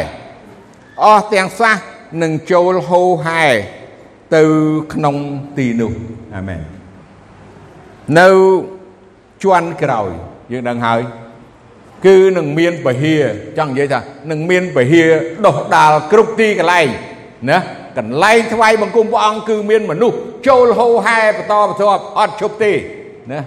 [1.03, 1.73] អស់ទាំងសះ
[2.21, 3.45] នឹងចូលហូរហែ
[4.35, 4.43] ទៅ
[4.93, 5.15] ក្នុង
[5.57, 5.93] ទីនោះ
[6.35, 6.61] អាមែន
[8.19, 8.29] នៅ
[9.43, 10.09] ជាន់ក្រោយ
[10.51, 11.01] យើងដឹងហើយ
[12.05, 13.15] គឺនឹងមានពហិ
[13.57, 13.99] ចង់និយាយថា
[14.31, 15.03] នឹងមានពហិ
[15.45, 16.87] ដុសដាលគ្រប់ទីកន្លែង
[17.51, 17.59] ណា
[17.97, 20.17] កន្លែងថ្វាយបង្គំព្រះអង្គគឺមានមនុស្ស
[20.47, 22.73] ចូលហូហែបន្តបន្ទាប់អត់ឈប់ទេ
[23.31, 23.41] ណា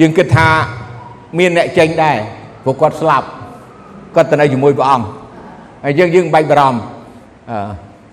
[0.00, 0.48] យើងគិតថា
[1.38, 2.16] មានអ្នកចេញដែរ
[2.64, 3.26] ព្រោះគាត់ស្លាប់
[4.14, 5.06] គាត់ទៅនៅជាមួយព្រះអង្គ
[5.84, 6.80] ហើយយើងយើងបាច់បារម្ភ
[7.50, 7.58] អឺ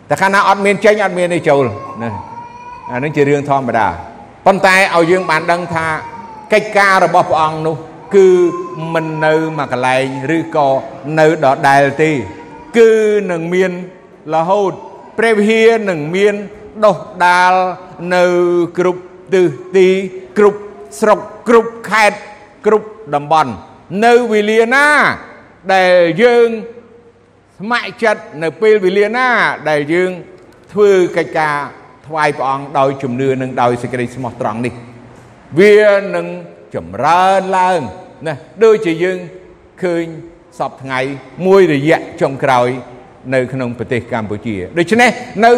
[0.10, 1.66] តែកាលណាអត់មានចេញអត់មានទេចូល
[2.04, 2.10] ណា
[2.92, 3.88] អានឹងជារឿងធម្មតា
[4.46, 5.86] ប៉ុន្តែឲ្យយើងបានដឹងថា
[6.54, 7.76] កិច្ចការរបស់ព្រះអង្គនោះ
[8.16, 8.28] គឺ
[8.94, 10.04] មិននៅមួយកន្លែង
[10.38, 10.68] ឬក៏
[11.20, 12.12] នៅដដែលទេ
[12.78, 12.90] គឺ
[13.32, 13.72] នឹងមាន
[14.34, 14.74] រហូត
[15.18, 16.36] ព្រះវិហារនឹងមាន
[16.86, 17.54] ដុសដាល
[18.16, 18.24] នៅ
[18.78, 19.02] គ្រប់
[19.34, 19.88] ទិសទី
[20.38, 20.60] គ្រប់
[21.00, 22.18] ស្រុក គ្រប់ខេត្ត
[22.66, 23.52] គ្រប់តំបន់
[24.06, 24.88] នៅវេលាណា
[25.74, 26.48] ដែលយើង
[27.60, 29.28] ស្ម័គ្រចិត្តនៅពេលវេលាណា
[29.70, 30.12] ដែលយើង
[30.74, 31.56] ធ្វើកិច្ចការ
[32.08, 34.74] ថ្វាយព្រះអង្គដោយជំនឿនិងដោយសេចក្តីស្មោះត្រង់នេះ
[35.60, 35.78] វា
[36.16, 36.28] នឹង
[36.76, 37.80] ចម្រើនឡើង
[38.28, 39.18] ណាដូចជាយើង
[39.84, 40.06] ឃើញ
[40.60, 41.00] សពថ្ងៃ
[41.46, 42.70] មួយរយៈចុងក្រោយ
[43.34, 45.10] នៅក្នុងប្រទេសកម្ពុជាដូច្នេះ
[45.46, 45.52] នៅ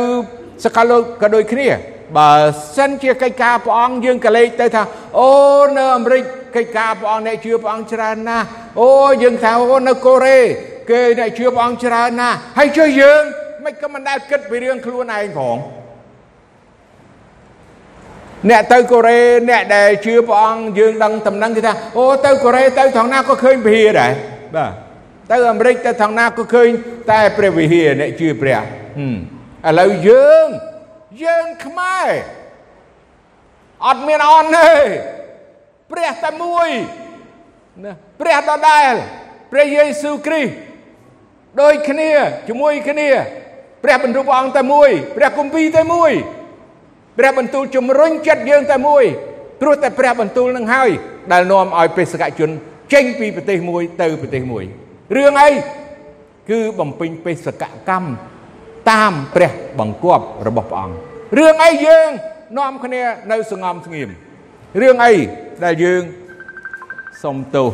[0.65, 1.67] សកលលោកក៏ដូចគ្នា
[2.15, 2.31] បើ
[2.75, 4.83] សិនជាកិច្ចការព្រះអង្គយើងក៏លេចទៅថា
[5.19, 5.29] អូ
[5.77, 6.23] នៅអាមេរិក
[6.55, 8.45] កិច្ចការព្រះអង្គអ្នកជឿព្រះអង្គច្រើនណាស់
[8.81, 8.91] អូ
[9.23, 10.39] យើងថាអូនៅកូរ៉េ
[10.89, 13.21] គេអ្នកជឿព្រះអង្គច្រើនណាស់ហើយចុះយើង
[13.63, 15.57] មិនក៏មិនដែលគិតពីរឿងខ្លួនឯងផង
[18.49, 24.11] អ្នកទៅកូរ៉េអ្នកដែលជឿព្រះអង្គយើងដឹងតំណែងគេថាអូទៅកូរ៉េទៅថងណាក៏ឃើញវិហារដែរ
[24.55, 24.71] បាទ
[25.31, 26.69] ទៅអាមេរិកទៅថងណាក៏ឃើញ
[27.11, 30.47] តែព្រះវិហារអ្នកជឿព្រះឥឡូវយើង
[31.23, 32.09] យើងខ្មែរ
[33.87, 34.71] អត់មានអន់ទេ
[35.91, 36.69] ព្រះតែមួយ
[37.83, 38.93] ណាព្រះដដែល
[39.51, 40.53] ព្រះយេស៊ូវគ្រីស្ទ
[41.61, 42.11] ដូចគ្នា
[42.47, 43.09] ជាមួយគ្នា
[43.83, 46.11] ព្រះបន្ទូលព្រះអង្គតែមួយព្រះគម្ពីរតែមួយ
[47.17, 49.03] ព្រះបន្ទូលជំរុញចិត្តយើងតែមួយ
[49.61, 50.89] ព្រោះតែព្រះបន្ទូលនឹងហើយ
[51.31, 52.49] ដែលនាំឲ្យបេសកជន
[52.93, 54.63] ចេញពីប្រទេសមួយទៅប្រទេសមួយ
[55.15, 55.49] រឿងអី
[56.49, 58.09] គឺបំពេញបេសកកម្ម
[58.91, 62.09] តាមព្រះបង្គាប់របស់ព្រះអង្គ រឿងអីយើង
[62.57, 64.09] នាំគ្នានៅសងំស្ងៀម
[64.81, 65.13] រឿងអី
[65.63, 66.01] ដែលយើង
[67.23, 67.69] សុំទោស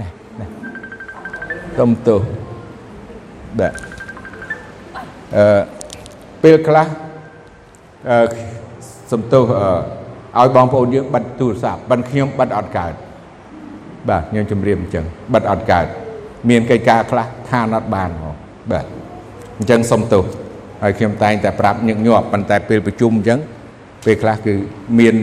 [0.00, 0.08] ណា
[0.40, 0.46] ណា
[1.78, 2.20] សុំទោស
[3.58, 3.72] បាទ
[5.36, 5.60] អឺ
[6.42, 6.86] ពេលខ្លះ
[8.10, 8.18] អឺ
[9.10, 9.44] សុំទោស
[10.38, 12.92] ឲ្យបងប្អូនយើងបិទទូរស័ព្ទបិទខ្ញុំបិទអត់កើត
[14.08, 15.86] បាទខ្ញុំជម្រាបអញ្ចឹងបិទអត់កើត
[16.50, 18.34] មានកិច្ចការខ្លះឋានអត់បានហ្មង
[18.70, 18.84] បាទ
[19.58, 20.24] អញ្ចឹងសុំទោស
[20.82, 23.38] ហើយខ្ញុំតែងតែប្រាប់ញឹកញាប់ប៉ុន្តែពេលប្រជុំអញ្ចឹង
[24.04, 24.54] ពេលខ្លះគឺ
[24.98, 25.14] មាន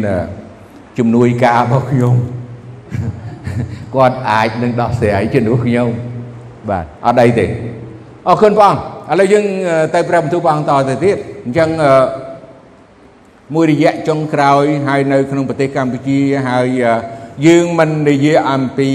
[0.97, 2.15] ជំនួយការរបស់ខ្ញុំ
[3.95, 5.89] គាត់អាចនឹងដោះស្រាយជំនួសខ្ញុំ
[6.69, 7.45] បាទអត់អីទេ
[8.27, 9.45] អរគុណព្រះអង្គឥឡូវយើង
[9.95, 11.69] ទៅព្រះបន្ទូលព្រះអង្គតទៅទៀតអញ្ចឹង
[13.55, 16.67] មួយរយៈចុងក្រោយហើយនៅក្នុងប្រទេសកម្ពុជាហើយ
[17.47, 18.89] យើងមិននិយាយអំពី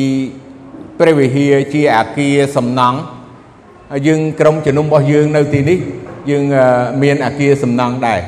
[0.99, 2.99] ព្រះវិហារជាអាគារសំណង់
[4.07, 5.79] យើងក្រុមជំនុំរបស់យើងនៅទីនេះ
[6.31, 6.45] យើង
[7.03, 8.21] មានអាគារសំណង់ដែរ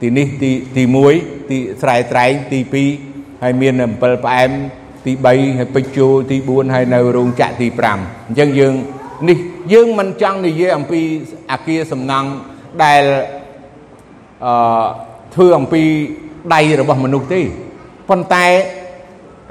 [0.00, 0.82] ទីនេះទីទី
[1.16, 2.60] 1ទីស្រែត្រែងទី
[3.02, 4.50] 2ហើយមានអំពិលផ្អែម
[5.06, 8.74] ទី3ហើយពេជ្រជួលទី4ហើយនៅរោងចក្រទី5អញ្ចឹងយើង
[9.28, 9.38] នេះ
[9.72, 11.00] យើងមិនចង់និយាយអំពី
[11.52, 12.28] អាគារសំណង់
[12.84, 13.02] ដែល
[14.44, 14.86] អឺ
[15.34, 15.82] ធ្វើអំពី
[16.54, 17.40] ដៃរបស់មនុស្សទេ
[18.08, 18.46] ប៉ុន្តែ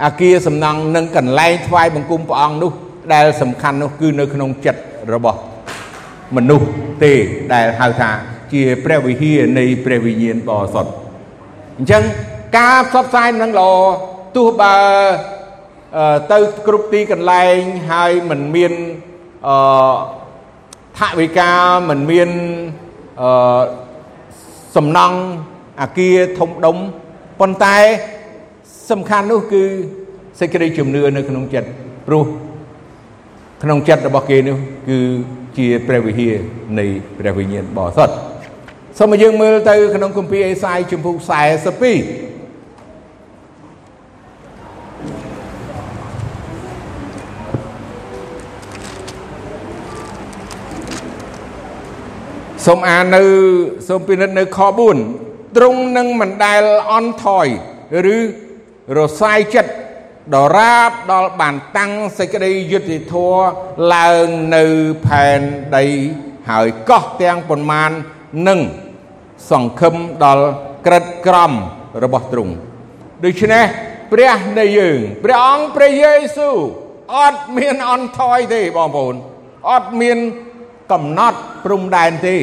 [0.05, 2.71] អាគារសំណង់និងកន្លែងថ្វាយបង្គំព្រះអង្គនោះ
[3.13, 4.81] ដែលសំខាន់នោះគឺនៅក្នុងចិត្ត
[5.13, 5.39] របស់
[6.35, 6.67] មនុស្ស
[7.03, 7.13] ទេ
[7.53, 8.11] ដែលហៅថា
[8.53, 10.91] ជាព្រះវិហារនៃព្រះវិញ្ញាណបរិសុទ្ធ
[11.77, 12.03] អញ្ចឹង
[12.57, 13.71] ការផ្សព្វផ្សាយនឹងល្អ
[14.35, 14.75] ទោះបើ
[16.31, 17.57] ទៅគ្រប់ទីកន្លែង
[17.91, 18.73] ហើយមិនមាន
[19.47, 19.93] អឺ
[20.97, 21.51] ថវិកា
[21.89, 22.29] មិនមាន
[23.21, 23.61] អឺ
[24.75, 25.17] សំណង់
[25.81, 26.77] អាគារធំដុំ
[27.39, 27.77] ប៉ុន្តែ
[28.91, 29.63] សំខាន់នោះគឺ
[30.39, 31.69] សេចក្តីជំនឿនៅក្នុងចិត្ត
[32.07, 32.25] ព្រោះ
[33.63, 34.57] ក្នុងចិត្តរបស់គេនោះ
[34.89, 34.99] គឺ
[35.57, 36.35] ជាព្រះវិហារ
[36.79, 36.85] នៃ
[37.19, 38.15] ព្រះវិញ្ញាណបរិសុទ្ធ
[38.97, 41.29] សូមឲ្យយើងមើលទៅក្នុងគម្ពីរអេសាយជំពូក42
[52.67, 53.21] សូមអាននៅ
[53.87, 54.59] សូមពិនិត្យនៅខ
[55.07, 57.47] 4ទ្រង់នឹងមិនដែលអន់ថយ
[58.15, 58.17] ឬ
[58.97, 59.71] រសាយចិត្ត
[60.31, 63.43] ដរាបដល់បានតាំងសេចក្តីយុត្តិធម៌
[63.95, 64.63] ឡើងនៅ
[65.05, 65.41] ផែន
[65.77, 65.85] ដី
[66.49, 67.91] ហើយកោះទាំងប៉ុន្មាន
[68.47, 68.59] នឹង
[69.51, 70.47] សង្ឃឹមដល់
[70.85, 71.51] ក្រិតក្រម
[72.03, 72.53] របស់ទ្រង់
[73.25, 73.63] ដូច្នេះ
[74.11, 76.57] ព្រះនៃយើងព្រះអង្គព្រះយេស៊ូវ
[77.15, 79.15] អត់មានអន់ថយទេបងប្អូន
[79.71, 80.17] អត់មាន
[80.91, 82.35] កំណត់ព្រំដែនទេ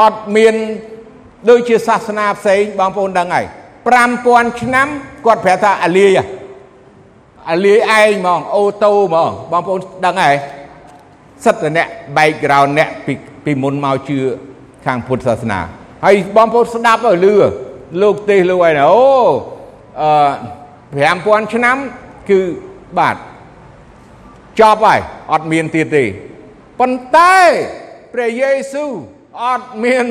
[0.00, 0.54] អត់មាន
[1.50, 3.46] ដូចជាសាសនាផ្សេងបងប្អូនដឹងហើយ
[4.04, 4.88] 5000ឆ្នាំ
[5.26, 6.18] គាត់ប្រាប់ថាអាលាយ
[7.50, 10.34] អាលាយឯងហ្មងអូតូហ្មងបងប្អូនដឹងហើយ
[11.44, 13.12] សិតតអ្នក background អ្នកពី
[13.44, 14.18] ពីមុនមកជឿ
[14.84, 15.60] ខាងពុទ្ធសាសនា
[16.04, 17.34] ហើយបងប្អូនស្ដាប់ទៅលឺ
[18.02, 19.06] លោកទេសលោកឯណាអូ
[20.02, 20.10] អឺ
[21.08, 21.76] 5000ឆ្នាំ
[22.30, 22.40] គឺ
[22.98, 23.16] បាទ
[24.60, 25.00] ចប់ហើយ
[25.32, 26.04] អត់មានទៀតទេ
[26.80, 27.36] ប៉ុន្តែ
[28.12, 28.90] ព្រះយេស៊ូវ
[29.44, 30.06] អត់មាន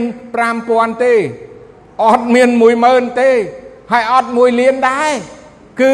[0.47, 1.13] 5000ទេ
[2.05, 2.49] អត់មាន
[2.85, 3.31] 10000ទេ
[3.91, 5.11] ហើយអត់1លានដែរ
[5.81, 5.93] គឺ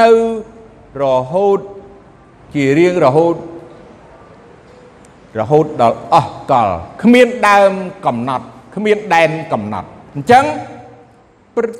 [0.00, 0.10] នៅ
[1.00, 1.60] រហូត
[2.54, 3.36] ជារៀងរហូត
[5.38, 6.68] រហូតដល់អស់កល
[7.02, 7.72] គ្មានដើម
[8.06, 10.44] កំណត់គ្មានដែនកំណត់អញ្ចឹង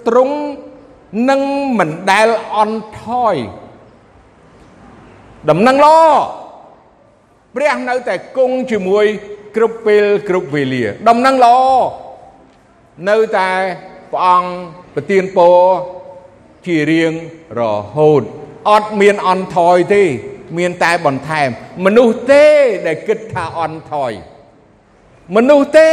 [0.07, 0.37] ទ្រង់
[1.31, 1.41] នឹង
[1.79, 3.35] មិនដែលអន់ថយ
[5.51, 5.99] ដំណឹងល្អ
[7.55, 9.05] ព្រះនៅតែគង់ជាមួយ
[9.57, 11.59] គ្រប់ពេលគ្រប់វេលា ដំណឹងល្អ
[13.09, 13.51] នៅតែ
[14.13, 14.51] ព្រះអង្គ
[14.95, 15.59] ប្រទានពរ
[16.67, 17.13] ជារៀង
[17.59, 17.63] រ
[17.95, 18.23] ហូត
[18.71, 20.03] អត់មានអន់ថយទេ
[20.59, 21.49] មានតែបន្ថែម
[21.85, 22.45] មនុស្សទេ
[22.87, 24.13] ដែលគិតថាអន់ថយ
[25.37, 25.91] មនុស្សទេ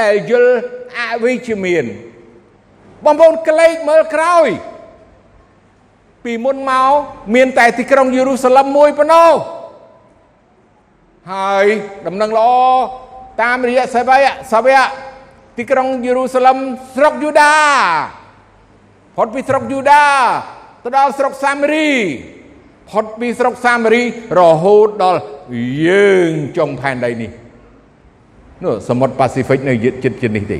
[0.00, 0.54] ដែលយល់
[0.96, 1.84] អវិជ្ជមាន
[3.04, 4.48] បងប្អូនក្លែកមើលក្រោយ
[6.24, 6.92] ពីមុនមក
[7.34, 9.32] មានតែទីក្រុងយេរូសាឡឹមមួយប៉ុណ្ណោះ
[11.32, 11.66] ហើយ
[12.06, 12.48] ដំណឹងល្អ
[13.42, 14.86] តាមរយៈសាវៈសាវៈ
[15.58, 16.56] ទីក្រុងយេរូសាឡឹម
[16.94, 17.54] ស្រុកយូដា
[19.16, 20.04] ផុតពីស្រុកយូដា
[20.86, 21.88] ទៅដល់ស្រុកសាមារី
[22.90, 24.02] ផុតពីស្រុកសាមារី
[24.38, 25.20] រហូតដល់
[25.86, 27.30] យើងចុងផែនដីនេះ
[28.64, 30.58] នោះសមុទ្រប៉ាស៊ីហ្វិកនៅចិត្តចិត្តនេះទេ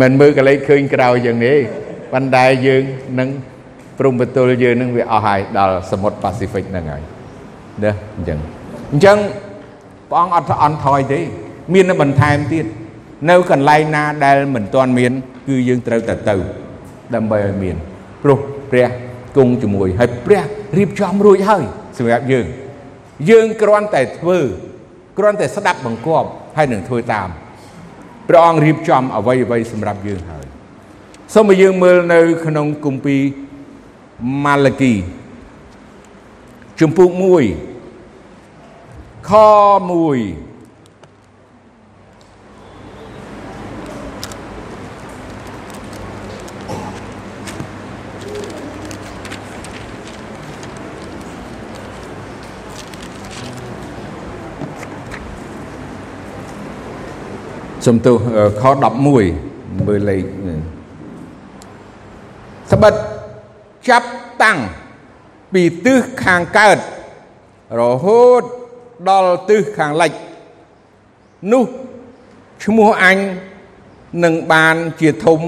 [0.00, 1.56] មិនមើលកលេចឃើញក្រៅយ៉ាងនេះ
[2.12, 2.82] ប៉ុន្តែយើង
[3.18, 3.28] នឹង
[3.98, 7.02] ព្រំបន្ទល់យើងនឹងវាអស់ហើយដល់សមុទ្រប៉ាស៊ីហ្វិកហ្នឹងហើយ
[7.84, 8.38] ណាអញ្ចឹង
[8.92, 9.18] អញ្ចឹង
[10.10, 11.20] ព្រះអង្គអត់អន់ថយទេ
[11.72, 12.66] មាននៅបន្ថែមទៀត
[13.30, 15.12] នៅកន្លែងណាដែលមិនទាន់មាន
[15.46, 16.36] គឺយើងត្រូវតែទៅ
[17.14, 17.76] ដើម្បីឲ្យមាន
[18.24, 18.40] ព្រោះ
[18.70, 18.88] ព្រះ
[19.36, 20.44] គង់ជាមួយហើយព្រះ
[20.78, 21.64] រៀបចំរួចហើយ
[21.98, 22.46] សម្រាប់យើង
[23.30, 24.38] យើងគ្រាន់តែធ្វើ
[25.18, 27.28] គ្រាន់តែស្ដាប់បង្គាប់ហើយនឹងធ្វើតាម
[28.28, 30.46] ព្រះអង្គរៀបចំអ្វីអ្វីសម្រាប់យើងហើយ
[31.34, 33.22] សូមឲ្យយើងមើលនៅ ក្នុងគម្ពីរ
[34.44, 34.94] ម៉ាឡាគី
[36.80, 37.10] ជំពូក
[38.00, 40.49] 1ខ1
[57.86, 58.16] សំទោស
[58.60, 58.62] ខ
[59.24, 60.24] 11មើលលេខ
[62.70, 62.94] ស្បិត
[63.88, 64.08] ចាប់
[64.42, 64.58] តាំង
[65.52, 66.78] ពីទិសខាងកើត
[67.80, 68.42] រហូត
[69.08, 70.12] ដល់ទិសខាងលិច
[71.52, 71.64] នោះ
[72.64, 73.18] ឈ្មោះអញ
[74.24, 75.40] នឹងបានជាធំ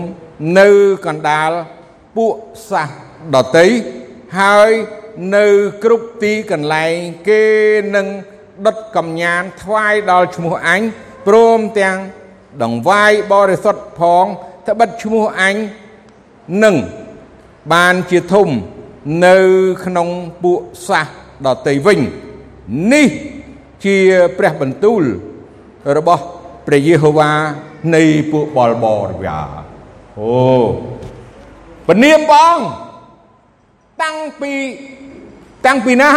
[0.58, 0.68] នៅ
[1.06, 1.50] កណ្ដាល
[2.16, 2.34] ពួក
[2.70, 2.88] សាស
[3.34, 3.68] ដតី
[4.38, 4.70] ហើយ
[5.36, 5.46] នៅ
[5.84, 6.94] គ្រប់ទីកន្លែង
[7.28, 7.44] គេ
[7.96, 8.06] នឹង
[8.66, 10.80] ដុតកំញានថ្វាយដល់ឈ្មោះអញ
[11.26, 11.98] ព្រមទាំង
[12.62, 14.24] ដង្វាយបរិសុទ្ធផង
[14.66, 15.56] ត្បិតឈ្មោះអញ
[16.64, 16.76] នឹង
[17.72, 18.48] បានជាធំ
[19.26, 19.36] នៅ
[19.84, 20.08] ក្នុង
[20.42, 21.06] ពួកសាស
[21.46, 22.00] ដតីវិញ
[22.92, 23.08] នេះ
[23.84, 23.96] ជា
[24.38, 25.02] ព្រះបន្ទូល
[25.96, 26.22] របស់
[26.66, 27.30] ព្រះយេហូវ៉ា
[27.94, 29.38] នៃពួកបលបរិវា
[30.18, 30.32] អូ
[31.88, 32.58] ពនាមបង
[34.02, 34.52] តាំងពី
[35.66, 36.10] តាំងពីណា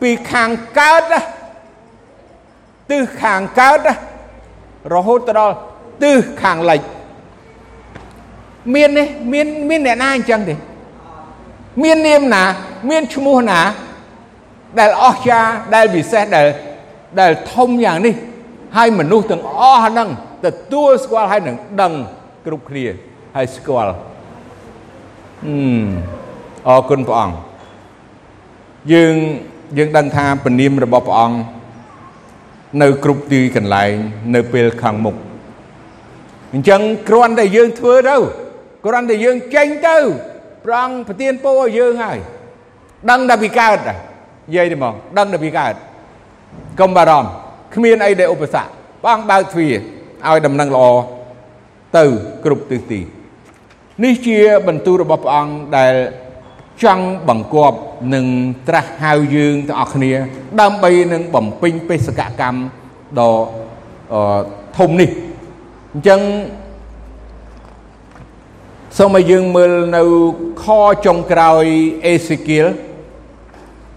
[0.00, 1.02] ពីខាងកើត
[2.90, 3.78] ទិសខាងកើត
[4.92, 5.54] រហូតទៅដល់
[6.02, 6.80] ទិសខាងលិច
[8.74, 10.54] មាននេះមានមានអ្នកណាអញ្ចឹងទេ
[11.82, 12.44] មាននាមណា
[12.90, 13.60] មានឈ្មោះណា
[14.78, 16.46] ដែលអស្ចារ្យដែលពិសេសដែល
[17.20, 18.14] ដែលធំយ៉ាងនេះ
[18.76, 20.08] ហើយមនុស្សទាំងអស់ហ្នឹង
[20.44, 21.92] ទទួលស្គាល់ហើយនឹងដឹង
[22.46, 22.86] គ្រប់គ្នា
[23.36, 23.92] ហើយស្គាល់
[25.46, 25.56] អឺ
[26.68, 27.36] អរគុណព្រះអង្គ
[28.92, 29.14] យើង
[29.78, 31.36] យើងដឹងថាពនាមរបស់ព្រះអង្គ
[32.82, 33.92] នៅគ្រប់ទីកន្លែង
[34.34, 35.16] នៅពេលខាងមុខ
[36.52, 38.16] អញ្ចឹងគ្រាន់តែយើងធ្វើទៅ
[38.86, 39.96] គ្រាន់តែយើងចេញទៅ
[40.66, 42.18] ប្រងប្រទៀនពោឲ្យយើងហើយ
[43.10, 43.94] ដឹងតែពីកើតនិ
[44.56, 45.74] យាយទៅហ្មងដឹងតែពីកើត
[46.80, 47.30] កុំបារម្ភ
[47.74, 48.70] គ្មានអីដែលឧបសគ្គ
[49.04, 49.74] បងបើកទ្វារ
[50.28, 50.84] ឲ្យដំណឹងល្អ
[51.98, 52.04] ទៅ
[52.44, 53.00] គ្រប់ទិសទី
[54.04, 55.94] នេះជាបន្ទូលរបស់ព្រះអង្គដែល
[56.82, 57.78] ចង់បង្គាប់
[58.14, 58.24] និង
[58.68, 60.12] ត្រាស់ហៅយើងទាំងអស់គ្នា
[60.60, 62.58] ដើម្បីនឹងបំពេញបេសកកម្ម
[63.18, 63.34] ដ៏
[64.78, 65.10] ធំនេះ
[65.92, 66.20] អញ្ចឹង
[68.98, 70.02] សូមឲ្យយើងមើលនៅ
[70.62, 70.64] ខ
[71.06, 71.64] ចុងក្រោយ
[72.06, 72.66] អេសេគៀល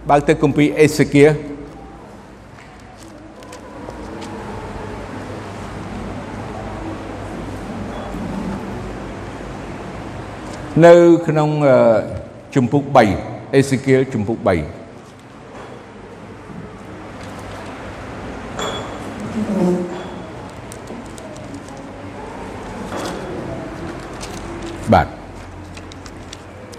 [0.09, 1.31] បើកទៅគម្ពីរអេសេគៀល
[10.85, 10.95] នៅ
[11.27, 11.49] ក្នុង
[12.55, 12.83] ជំពូក
[13.19, 14.47] 3អេសេគៀលជំពូក3
[24.93, 25.07] បាទ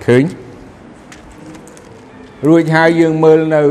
[0.04, 0.24] ឃើញ
[2.46, 3.62] រួចហើយយើងមើលនៅ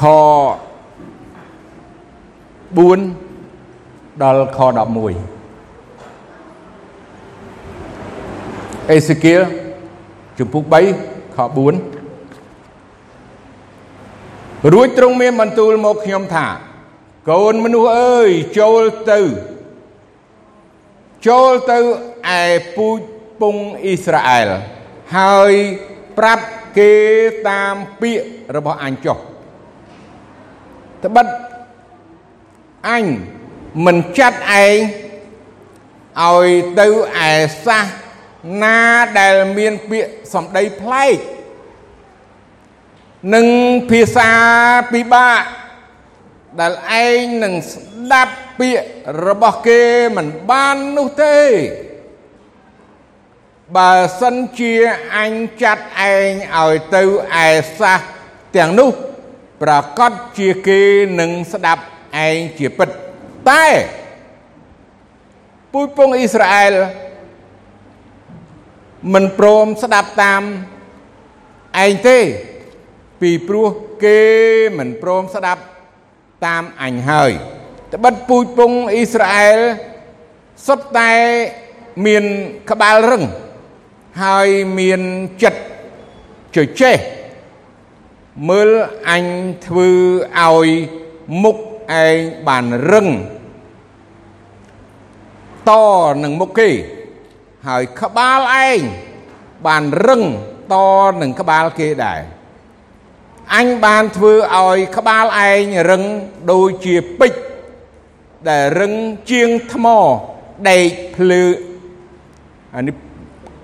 [0.00, 0.02] ខ
[2.86, 5.37] 4ដល់ខ11
[8.90, 9.40] អេសេគៀល
[10.38, 10.74] ជំពូក3
[11.36, 11.48] ខ4
[14.72, 16.46] រួចទ្រង់មានបន្ទូលមកខ្ញុំថា
[17.30, 19.20] កូនមនុស្សអើយចូលទៅ
[21.28, 21.78] ចូលទៅ
[22.40, 22.42] ឯ
[22.76, 22.98] ពូជ
[23.40, 24.48] ពងអ៊ីស្រាអែល
[25.16, 25.52] ហើយ
[26.18, 26.44] ប្រាប់
[26.78, 26.92] គេ
[27.48, 29.16] តាមពាក្យរបស់អញចុះ
[31.04, 31.26] ត្បិត
[32.88, 33.04] អញ
[33.86, 34.76] មិនចាត់ឯង
[36.22, 36.46] ឲ្យ
[36.80, 37.18] ទៅឯ
[37.66, 37.86] សាស
[38.62, 38.80] ណា
[39.18, 41.16] ដែលមានពាក្យសម្ដីប្លែក
[43.34, 43.46] និង
[43.90, 44.30] ភាសា
[44.92, 45.42] ពិបាក
[46.60, 46.72] ដែល
[47.04, 48.86] ឯងនឹងស្ដាប់ពាក្យ
[49.26, 49.82] របស់គេ
[50.16, 51.38] មិនបាននោះទេ
[53.76, 54.74] បើសិនជា
[55.16, 57.02] អញចាត់ឯងឲ្យទៅ
[57.44, 57.48] ឯ
[57.78, 58.00] សាស
[58.56, 58.90] ទាំងនោះ
[59.62, 60.80] ប្រកាសជាគេ
[61.20, 61.82] នឹងស្ដាប់
[62.26, 62.90] ឯងជាពិត
[63.48, 63.66] តែ
[65.72, 66.72] ពូជពងអ៊ីស្រាអែល
[69.12, 70.42] មិនព្រមស្ដាប់តាម
[71.84, 72.18] ឯងទេ
[73.20, 73.68] ពីព្រោះ
[74.04, 74.20] គេ
[74.78, 75.62] មិនព្រមស្ដាប់
[76.46, 77.30] តាមអញហើយ
[77.92, 79.58] ត្បិតពូជពងអ៊ីស្រាអែល
[80.66, 81.12] សុទ្ធតែ
[82.06, 82.24] មាន
[82.70, 83.22] ក្បាលរឹង
[84.22, 85.00] ហើយមាន
[85.42, 85.60] ចិត្ត
[86.56, 86.98] ជជែក
[88.48, 88.70] មើល
[89.10, 89.24] អញ
[89.66, 89.90] ធ្វើ
[90.40, 90.68] ឲ្យ
[91.42, 91.56] មុខ
[92.04, 92.16] ឯង
[92.48, 93.08] បានរឹង
[95.70, 95.72] ត
[96.22, 96.70] នឹងមុខគេ
[97.66, 98.80] ហើយក្បាលឯង
[99.66, 100.22] បានរឹង
[100.74, 100.76] ត
[101.22, 102.20] នឹងក្បាលគេដែរ
[103.56, 106.02] អញបានធ្វើឲ្យក្បាលឯងរឹង
[106.52, 107.40] ដូចជាពេជ្រ
[108.48, 108.92] ដែលរឹង
[109.30, 109.86] ជាងថ្ម
[110.70, 110.84] ដែក
[111.16, 111.42] ភ្លឺ
[112.76, 112.94] អានេះ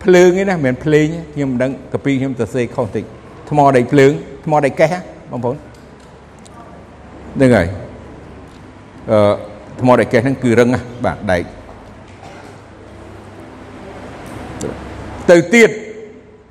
[0.04, 3.04] ភ្លើងឯណាមិនមែនភ្លេងខ្ញុំមិនដឹងកាពីខ្ញុំទៅសេខុសតិច
[3.50, 4.12] ថ្មដែកភ្លើង
[4.44, 4.94] ថ្មដែកកេះ
[5.30, 7.66] បងប្អូនហ្នឹងហើយ
[9.10, 9.18] អឺ
[9.80, 10.68] ថ្មដែកកេះហ្នឹងគឺរឹង
[11.04, 11.42] បាទដែក
[15.30, 15.70] ទៅទៀត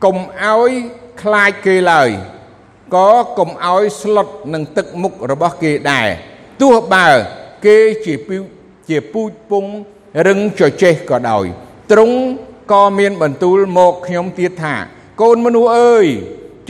[0.03, 0.71] កុំឲ្យ
[1.21, 2.09] ខ្លាចគេឡើយ
[2.95, 6.07] ក៏កុំឲ្យស្លុតនឹងទឹកមុខរបស់គេដែរ
[6.61, 7.07] ទោះបើ
[7.65, 8.37] គេជាពី
[8.89, 9.65] ជាពូជពង
[10.27, 11.45] រឹងចចេះក៏ដោយ
[11.91, 12.17] ទ្រង់
[12.71, 14.75] ក៏មានបន្ទូលមកខ្ញុំទៀតថា
[15.21, 16.05] កូនមនុស្សអើយ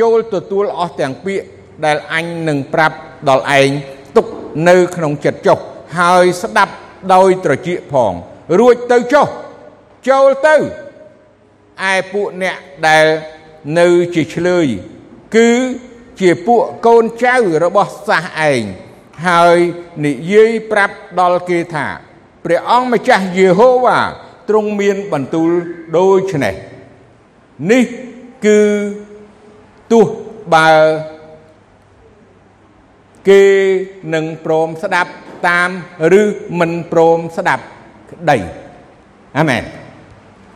[0.02, 1.46] ចូលទទួលអស់ទាំងពាក្យ
[1.86, 2.96] ដែលអញនឹងប្រាប់
[3.30, 3.70] ដល់ឯង
[4.16, 4.26] ទុក
[4.70, 5.58] នៅក្នុងចិត្តចុះ
[6.00, 6.74] ហើយស្ដាប់
[7.14, 8.14] ដោយត្រចៀកផង
[8.60, 9.28] រួចទៅចុះ
[10.10, 10.56] ចូលទៅ
[11.92, 12.58] ឯពួកអ្នក
[12.88, 13.06] ដែល
[13.80, 14.68] នៅជាឆ្លើយ
[15.36, 15.50] គឺ
[16.20, 18.62] ជាពួកកូនចៅរបស់សាសឯង
[19.28, 19.58] ហើយ
[20.06, 21.88] និយាយប្រាប់ដល់គេថា
[22.44, 24.00] ព្រះអង្គម្ចាស់យេហូវ៉ា
[24.50, 25.50] ទ្រង់មានបន្ទូល
[25.98, 26.56] ដូច្នេះ
[27.72, 27.84] នេះ
[28.46, 28.60] គឺ
[29.92, 30.06] ទោះ
[30.54, 30.70] បើ
[33.30, 33.44] គេ
[34.14, 35.12] នឹងព្រមស្ដាប់
[35.48, 35.70] តាម
[36.20, 36.24] ឬ
[36.60, 37.64] មិនព្រមស្ដាប់
[38.12, 38.38] ក្តី
[39.38, 39.64] អាមែន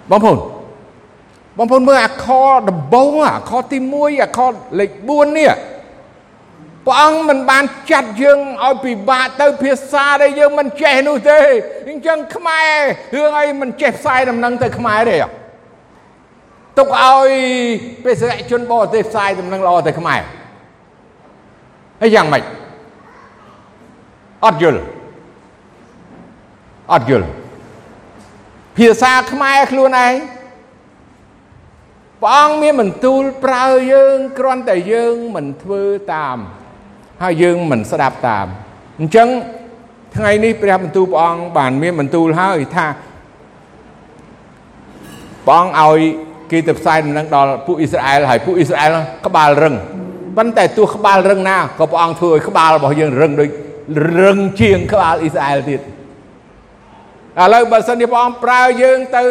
[0.10, 0.38] បងប្អូន
[1.58, 2.28] បងប្អូនមើលអាខ
[2.70, 4.40] ដំបងអាខទី1អាខ
[4.80, 5.52] លេខ4នេះ
[6.86, 11.40] ព្រះអង្គមិនបានចាត់យើងឲ្យពិបាកទៅភាសាដែលយើងមិនចេះនោះទេ
[11.90, 12.74] អញ្ចឹងខ្មែរ
[13.16, 15.18] រឿងអីមិនចេះផ្សាយដំណឹងទៅខ្មែរទេ
[16.78, 17.30] ទុកឲ្យ
[18.06, 20.22] បេសកជនបរទេសផ្សាយដំណឹងល្អទៅខ្មែរ
[22.02, 22.44] ហើយយ៉ាងម៉េច
[24.46, 24.82] អត់យល់
[26.94, 27.28] អត់យល់
[28.78, 30.14] ភាសាខ្មែរខ្លួនឯង
[32.24, 36.38] ព្រះអង្គមានបន្ទូលប្រើយើងគ្រាន់តែយើងមិនធ្វើតាម
[37.24, 38.48] ហើយយើងមិនស្ដាប់តាម
[39.00, 39.28] អញ្ចឹង
[40.16, 42.88] ថ្ងៃនេះព្រះបន្ទូលព្រះអង្គបានមានបន្ទូលហើយថា
[45.48, 46.00] ព្រះអង្គឲ្យ
[46.52, 48.92] គេទៅផ្សាយដំណឹងដល់ពួកអ៊ីស្រាអែលហើយពួកអ៊ីស្រាអែល
[49.28, 49.76] ក្បាលរឹង
[50.38, 53.50] ប៉ុន្តែទោះក្បាលរឹងណាក៏ព្រះអង្គធ្វើឲ្យក្បាលរបស់យើងរឹងដូច
[54.20, 55.84] រឹងជាងក្បាលអ៊ីស្រាអែលទៀតឥ
[57.54, 59.24] ឡូវបើសិនជាព្រះអង្គប្រើយើងទៅ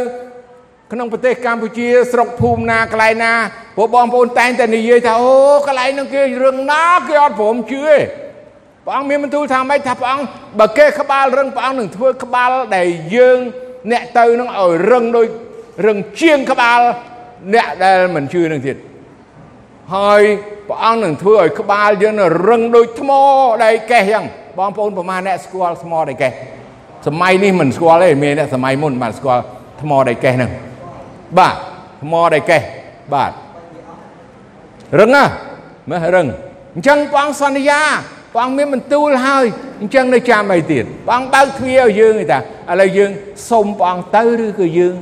[0.93, 3.33] ក្នុងប្រទេសកម្ពុជាស្រុកភូមិណាកន្លែងណា
[3.77, 5.35] ពួកបងប្អូនតែងតែនិយាយថាអូ
[5.67, 7.99] កន្លែងហ្នឹងគេរឿងណាគេអត់ព្រមជឿទេ
[8.85, 10.27] ព្រះអង្គមានបន្ទូលថាម៉េចថាព្រះអង្គ
[10.59, 13.39] បើគេក្បាលរឹងព្រះអង្គនឹងធ្វើក្បាលដែលយើង
[13.93, 15.27] អ្នកទៅនឹងឲ្យរឹងដូច
[15.87, 16.81] រឹងជាងក្បាល
[17.55, 18.77] អ្នកដែលមិនជឿនឹងទៀត
[19.95, 20.23] ហើយ
[20.69, 22.15] ព្រះអង្គនឹងធ្វើឲ្យក្បាលយើង
[22.49, 23.11] រឹងដូចថ្ម
[23.65, 24.25] ដែលកេះយ៉ាង
[24.59, 26.33] បងប្អូនប្រមាណអ្នកស្គាល់ថ្មដែលកេះ
[27.07, 29.43] សម័យនេះមិនស្គាល់ទេមានអ្នកសម័យមុនបានស្គាល់
[29.83, 30.51] ថ្មដែលកេះហ្នឹង
[31.39, 31.55] បាទ
[32.03, 32.63] ថ្មដែលកេះ
[33.15, 33.33] បាទ
[34.99, 35.25] រឹងណា
[35.91, 36.27] មើលរឹង
[36.75, 37.83] អញ្ចឹងព្រះអង្គសន្យា
[38.33, 39.45] ព្រះអង្គមានបន្ទូលហើយ
[39.81, 43.11] អញ្ចឹងនៅចាំអីទៀតព្រះអង្គបើកទ្វារឲ្យយើងទេតាឥឡូវយើង
[43.51, 44.95] សុំព្រះអង្គទៅឬក៏យើង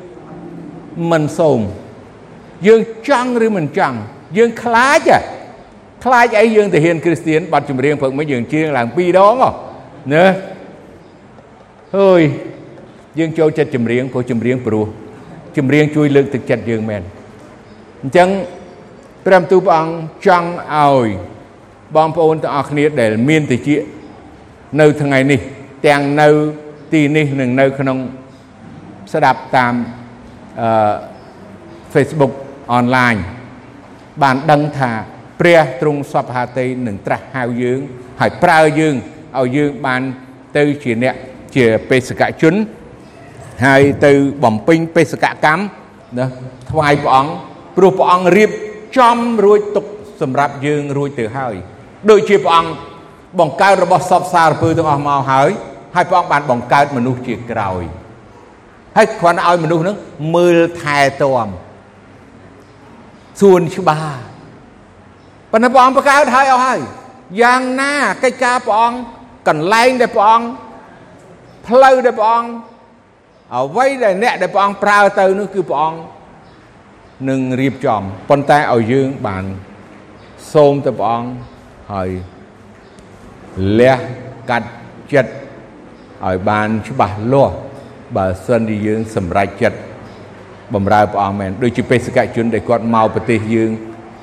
[1.11, 1.59] មិនសុំ
[2.67, 3.99] យើងចង់ឬមិនចង់
[4.39, 5.21] យើងខ្លាចហ៎
[6.05, 9.35] ខ្លាចអីយើងទៅហ៊ានគ្រីស្ទៀនបាត់ចម្រៀងព្រឹកមិញយើងជៀងឡើងពីរដង
[10.15, 10.27] ណា
[11.99, 12.23] អើយ
[13.19, 14.87] យើងចូលចិត្តចម្រៀងព្រោះចម្រៀងព្រោះ
[15.57, 17.03] ចម្រៀងជួយលើកទឹកចិត្តយើងមែន
[18.03, 18.29] អញ្ចឹង
[19.25, 19.97] ព្រះបន្ទូលព្រះអង្គ
[20.27, 21.09] ចង់ឲ្យ
[21.97, 23.69] បងប្អូនទាំងអស់គ្នាដែលមានតិច
[24.81, 25.41] នៅថ្ងៃនេះ
[25.87, 26.29] ទាំងនៅ
[26.93, 27.99] ទីនេះនិងនៅក្នុង
[29.13, 29.75] ស្ដាប់តាម
[30.61, 30.95] អឺ
[31.95, 32.33] Facebook
[32.79, 33.21] online
[34.23, 34.91] បានដឹងថា
[35.41, 37.81] ព្រះទ្រង់សពហាតីនឹងត្រាស់ហៅយើង
[38.21, 38.95] ហើយប្រើយើង
[39.39, 40.03] ឲ្យយើងបាន
[40.57, 41.15] ទៅជាអ្នក
[41.57, 42.55] ជាបេសកជន
[43.65, 44.13] ហើយទៅ
[44.45, 45.63] បំពេញបេសកកម្ម
[46.19, 46.27] ណា
[46.71, 47.33] ថ្វាយព្រះអង្គ
[47.77, 48.51] ព្រោះព្រះអង្គរៀប
[48.99, 49.85] ចំរួចទុក
[50.21, 51.55] សម្រាប់យើងរួចទៅហើយ
[52.11, 52.71] ដូចជាព្រះអង្គ
[53.41, 55.51] បង្កើតរបស់សពសារពើទាំងអស់មកហើយ
[55.95, 57.83] ហើយព្រះអង្គបានបង្កើតមនុស្សជាក្រោយ
[58.97, 59.97] ហើយគ្រាន់ឲ្យមនុស្សនឹង
[60.35, 61.49] មើលថែទាំ
[63.41, 64.17] សួនច្បារ
[65.51, 66.81] ប៉ុន្តែព្រះអង្គបង្កើតហើយអស់ហើយ
[67.43, 67.95] យ៉ាងណា
[68.25, 68.99] កិច្ចការព្រះអង្គ
[69.49, 70.47] កន្លែងដែលព្រះអង្គ
[71.67, 72.51] ផ្លូវដែលព្រះអង្គ
[73.53, 76.01] អ្វីដែលអ្នកដែលព្រះអង្គប្រើទៅនោះគឺព្រះអង្គ
[77.29, 79.45] នឹងរៀបចំប៉ុន្តែឲ្យយើងបាន
[80.53, 81.31] សូមទៅព្រះអង្គ
[81.93, 82.11] ហើយ
[83.79, 83.99] លះ
[84.51, 84.69] កាត់
[85.13, 85.33] ចិត្ត
[86.27, 87.55] ឲ្យបានច្បាស់លាស់
[88.17, 89.79] បើសិនជាយើងសម្រេចចិត្ត
[90.75, 93.71] បំរើព្រះអង្គមែនដូចជាបេសកជនដែលគាត់មកប្រទេសយើង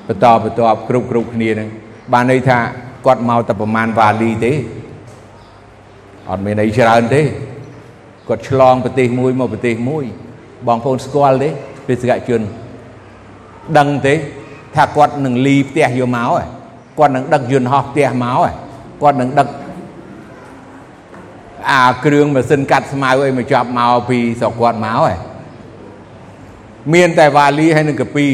[0.08, 1.68] បន្តបន្តគ្រប់គ្រប់គ្នានឹង
[2.12, 2.58] បានន័យថា
[3.06, 4.52] គាត់មកតែប្រមាណវ៉ាលីទេ
[6.30, 7.22] អត់មានអីច្រើនទេ
[8.28, 10.04] គាត់ឆ្លងប្រទេសមួយមកប្រទេសមួយ
[10.66, 11.48] បងប្អូនស្គាល់ទេ
[11.88, 12.40] បេសកជន
[13.78, 14.14] ដឹងទេ
[14.74, 16.32] ថាគាត់នឹងលីផ្ទះយកមក
[16.98, 18.38] គាត់នឹងដឹកយន្តហោះផ្ទះមក
[19.02, 19.48] គាត់នឹងដឹក
[21.70, 25.18] អាគ្រឿងម៉ាស៊ីនកាត់ស្មៅអីមកចាប់មកពីស្រុកគាត់មកឯង
[26.94, 28.26] មានតែវ៉ាលីហើយនឹងកាពី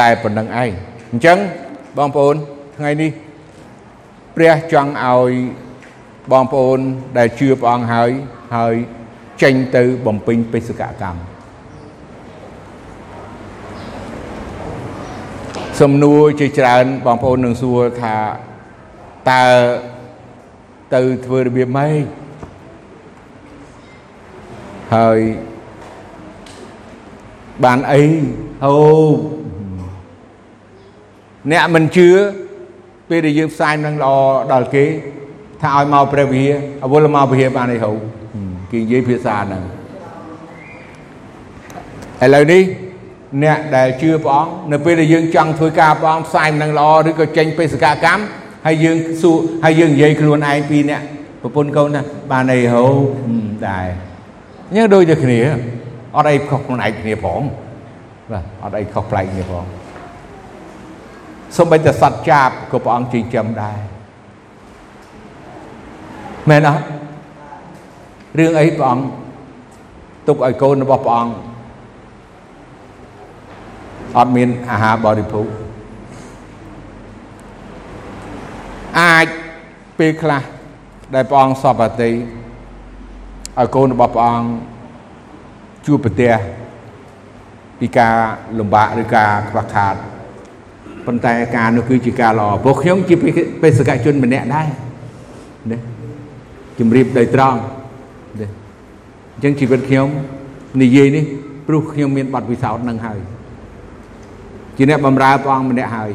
[0.00, 0.70] តែប៉ុណ្្នឹងឯង
[1.12, 1.38] អញ្ចឹង
[1.96, 2.36] បងប្អូន
[2.76, 3.10] ថ្ងៃនេះ
[4.36, 5.32] ព្រះចង់ឲ្យ
[6.32, 6.78] បងប្អូន
[7.18, 8.10] ដែលជឿព្រះអង្គហើយ
[8.56, 8.74] ហើយ
[9.42, 11.20] ចេញទៅបំពេញបេសកកម្ម
[15.80, 18.16] សំណួរជាច្រើនបងប្អូននឹងសួរថា
[19.30, 19.44] តើ
[20.94, 22.02] ទៅធ្វើរបៀបម៉េច
[24.94, 25.18] ហើយ
[27.64, 28.02] បានអី
[28.64, 28.76] អូ
[31.52, 32.08] អ្នកមិនជឿ
[33.08, 34.12] ពេលដែលយើងផ្សាយនឹងល្អ
[34.52, 34.86] ដល់គេ
[35.62, 36.54] ថាឲ្យមកព្រះវិហារ
[36.84, 37.92] អវលមកវិហារបានអីហូ
[38.70, 39.62] គេនិយាយភាសាហ្នឹង
[42.24, 42.62] ឥឡូវនេះ
[43.42, 48.22] អ្នកដែលជឿព្រះអង្គនៅពេលដែលយើងចង់ធ្វើការព្រះអង្គផ្សាយនឹងល្អឬក៏ចេញបេសកកម្ម
[48.66, 51.02] ហើយយើងសួរហើយយើងនិយាយខ្លួនឯងពីអ្នក
[51.42, 52.84] ប្រពន្ធកូនថាបានអីហូ
[53.68, 53.86] ដែរ
[54.74, 55.40] ញ៉ឹងដូចតែគ្នា
[56.16, 57.40] អត់អីខុសខ្លួនឯងគ្នាផង
[58.32, 59.64] បាទអត់អីខុសប្លែកគ្នាផង
[61.56, 63.78] សូម្បីតែសត្វចាបក៏ព្រះអង្គចិញ្ចឹមដែរ
[66.48, 66.82] មែនអត់
[68.38, 69.04] រឿងអីព្រះអង្គ
[70.28, 71.34] ទុកឲ្យកូនរបស់ព្រះអង្គ
[74.16, 75.46] អត់មានអាហារបរិភោគ
[79.00, 79.26] អាច
[79.98, 80.42] ពេលខ្លះ
[81.14, 84.48] ដែលព្រះអង្គសពអតីឲ្យកូនរបស់ព្រះអង្គ
[85.86, 86.32] ជួបប្រទះ
[87.80, 88.14] ពីការ
[88.58, 89.94] លំបាកឬការខ្វះខាត
[91.06, 93.14] ប៉ុន្តែការនោះគឺជាការល្អព្រោះខ្ញុំជា
[93.62, 94.68] បេសកជនម្នាក់ដែរ
[95.70, 95.89] ណា
[96.80, 97.58] ជំរាបដោយត្រង់
[98.40, 98.48] ណា
[99.34, 100.08] អញ្ចឹងជីវិតខ្ញុំ
[100.82, 101.24] និយាយនេះ
[101.66, 103.18] ព្រោះខ្ញុំមានបទពិសោធន៍នឹងហើយ
[104.76, 106.10] ជាអ្នកបម្រើព្រះអង្គម្នាក់ហើយ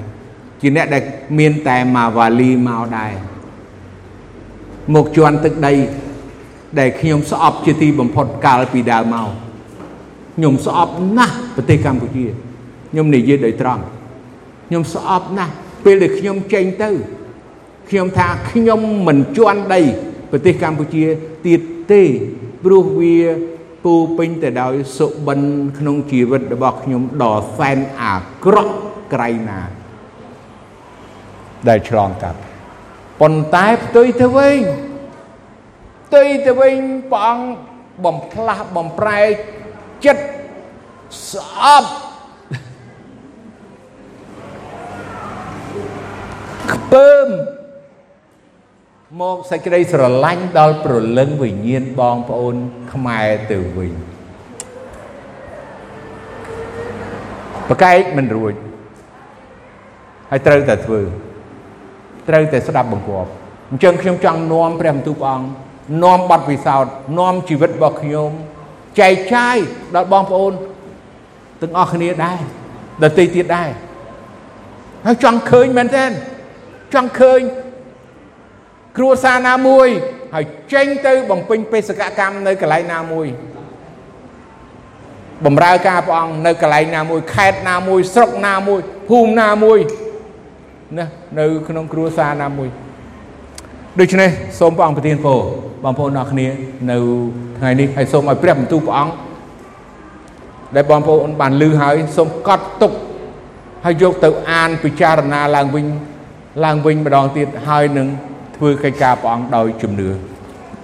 [0.61, 1.03] ជាអ្នកដែល
[1.39, 3.13] មានតែមកវ៉ាលីមកដែរ
[4.95, 5.74] មកជន់ទឹកដី
[6.80, 9.30] ដែលខ្ញុំស្អប់ជាទីបំផុតកាលពីដើមមក
[10.36, 12.26] ខ្ញុំស្អប់ណាស់ប្រទេសកម្ពុជា
[12.91, 13.84] ខ្ញុំនិយាយដោយត្រង់
[14.68, 15.53] ខ្ញុំស្អប់ណាស់
[15.86, 16.89] ពេលដែលខ្ញុំចេញទៅ
[17.89, 19.82] ខ្ញុំថាខ្ញុំមិនជន់ដី
[20.32, 21.03] ប្រទេសកម្ពុជា
[21.47, 21.61] ទៀត
[21.91, 22.03] ទេ
[22.63, 23.19] ព្រោះវា
[23.84, 25.39] ពូពេញទៅដោយសុបិន
[25.78, 28.15] ក្នុងជីវិតរបស់ខ្ញុំដ៏សែនអា
[28.45, 28.76] ក្រក់
[29.13, 29.61] ក្រៃណា
[31.67, 32.39] ដែលឆ្លងកាត់
[33.21, 34.59] ប៉ុន្តែផ្ទុយទៅវិញ
[36.05, 36.76] ផ្ទុយទៅវិញ
[37.11, 37.47] ព្រះអង្គ
[38.05, 39.21] បំផ្លាស់បំប្រែ
[40.05, 40.26] ចិត្ត
[41.32, 41.91] ស្អប់
[46.73, 47.28] ខ្ពើម
[49.22, 52.56] មកសេចក្តីស្រឡាញ់ដល់ប្រលឹងវិញ្ញាណបងប្អូន
[52.93, 53.93] ខ្មែរទៅវិញ
[57.68, 58.53] ប្រកែកមិនរួច
[60.32, 61.01] ហើយត្រូវតែធ្វើ
[62.30, 63.30] ត្រូវតែស្ដាប់បង្គាប់
[63.72, 65.47] អញ្ចឹងខ្ញុំចង់នាំព្រះបន្ទូលព្រះអង្គ
[66.03, 68.30] នាំបទពិសោធន៍នាំជីវិតរបស់ខ្ញុំ
[68.99, 69.58] ចែកចាយ
[69.95, 70.53] ដល់បងប្អូន
[71.62, 72.39] ទាំងអស់គ្នាដែរ
[73.03, 73.70] ដទៃទៀតដែរ
[75.06, 76.06] ហើយចង់ឃើញមែនទេ
[76.93, 77.39] ចង់ឃើញ
[78.98, 79.88] គ្រួសារណាមួយ
[80.36, 83.28] ហើយចេញទៅបំពេញបេសកកម្មនៅកន្លែងណាមួយ
[85.46, 88.80] បំរើការព្រះអង្គនៅកន្លែងណាមួយខេត្តណាមួយស្រុកណាមួយ
[89.10, 89.80] ភូមិណាមួយ
[90.98, 91.06] ណា
[91.39, 92.70] នៅក្នុងគ្រួសារណាមួយ
[94.00, 94.30] ដូច្នេះ
[94.60, 95.39] សូមព្រះអង្គប្រទានពរ
[95.84, 96.48] បងប្អូនអរគ្នា
[96.91, 96.98] នៅ
[97.58, 99.14] ថ្ងៃនេះហើយសូមឲ្យព្រះបន្ទូលព្រះអង្គ
[100.76, 102.91] ដែលបងប្អូនបានលឺហើយសូមកត់ទុក
[103.86, 105.86] ហើយយកទៅអានពិចារណាឡើងវិញ
[106.66, 108.08] ឡើងវិញម្ដងទៀតហើយនឹង
[108.56, 110.10] ធ្វើកិច្ចការព្រះអង្គដោយជំនឿ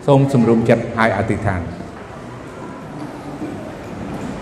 [0.07, 1.61] សូមសម្រុំចិត្តហើយអធិដ្ឋាន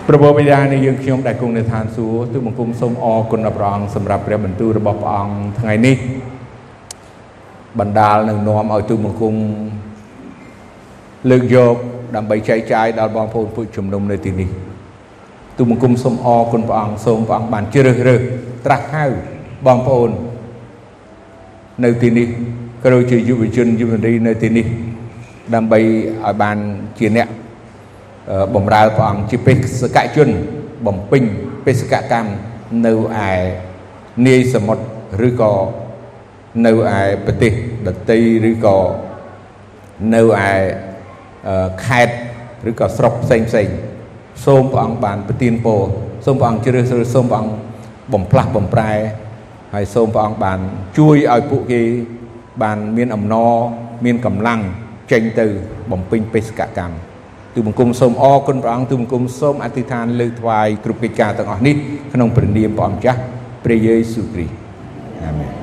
[0.07, 5.95] ព្រះបិតានៃយើងខ្ញុំដែលគង់នៅឋានសួគ៌ទូបង្គំសូមអរគុណដល់ព្រះអង្គសម្រាប់ព្រះបន្ទូលរបស់ព្រះអង្គថ្ងៃនេះ
[7.79, 9.35] បណ្ដាលនឹងនាំឲ្យទូបង្គំ
[11.29, 11.75] លើកយក
[12.15, 14.49] ដើម្បីចែកចាយដល់បងប្អូនពុជជំនុំនៅទីនេះ
[15.57, 18.21] ទូបង្គំសូមអរគុណព្រះអង្គសូមព្រះអង្គបានជ្រើសរើស
[18.65, 19.05] ត្រាស់ហៅ
[19.65, 20.09] បងប្អូន
[21.83, 22.27] នៅទីនេះ
[22.83, 24.67] ក៏ដូចជាយុវជនយុវនារីនៅទីនេះ
[25.55, 26.57] ដើម្បីឲ្យបាន
[26.97, 27.27] ជាអ្នក
[28.55, 30.29] បំរើព្រះអង្គជាបេសកជន
[30.85, 31.23] បំពេញ
[31.65, 32.31] បេសកកម្ម
[32.85, 33.29] នៅឯ
[34.27, 35.53] នាយសមុទ្រឬក៏
[36.65, 37.53] នៅឯប្រទេស
[37.87, 38.19] ដតី
[38.49, 38.77] ឬក៏
[40.15, 40.47] នៅឯ
[41.85, 42.15] ខេត្ត
[42.69, 43.67] ឬក៏ស្រុកផ្សេងផ្សេង
[44.45, 45.81] សូមព្រះអង្គបានប្រទានពរ
[46.25, 47.53] សូមព្រះអង្គជ្រើសរើសសូមព្រះអង្គ
[48.13, 48.91] បំផ្លាស់បំប្រែ
[49.73, 50.59] ហើយសូមព្រះអង្គបាន
[50.97, 51.81] ជួយឲ្យពួកគេ
[52.63, 53.53] បានមានអំណរ
[54.05, 54.59] មានកម្លាំង
[55.11, 55.47] ចេញទៅ
[55.91, 56.95] បំពេញបេសកកម្ម
[57.53, 61.75] ទូបង្គំសូមអរគុណព្រះអង្គទូបង្គំសូមអធិដ្ឋានលើកថ្វាយគ្រប់កិច្ចការទាំងអស់នេះ
[62.13, 63.19] ក្នុងព្រះនាមព្រះអង្គម្ចាស់
[63.65, 64.55] ព្រះយេស៊ូវគ្រីស្ទ
[65.23, 65.58] អាមែន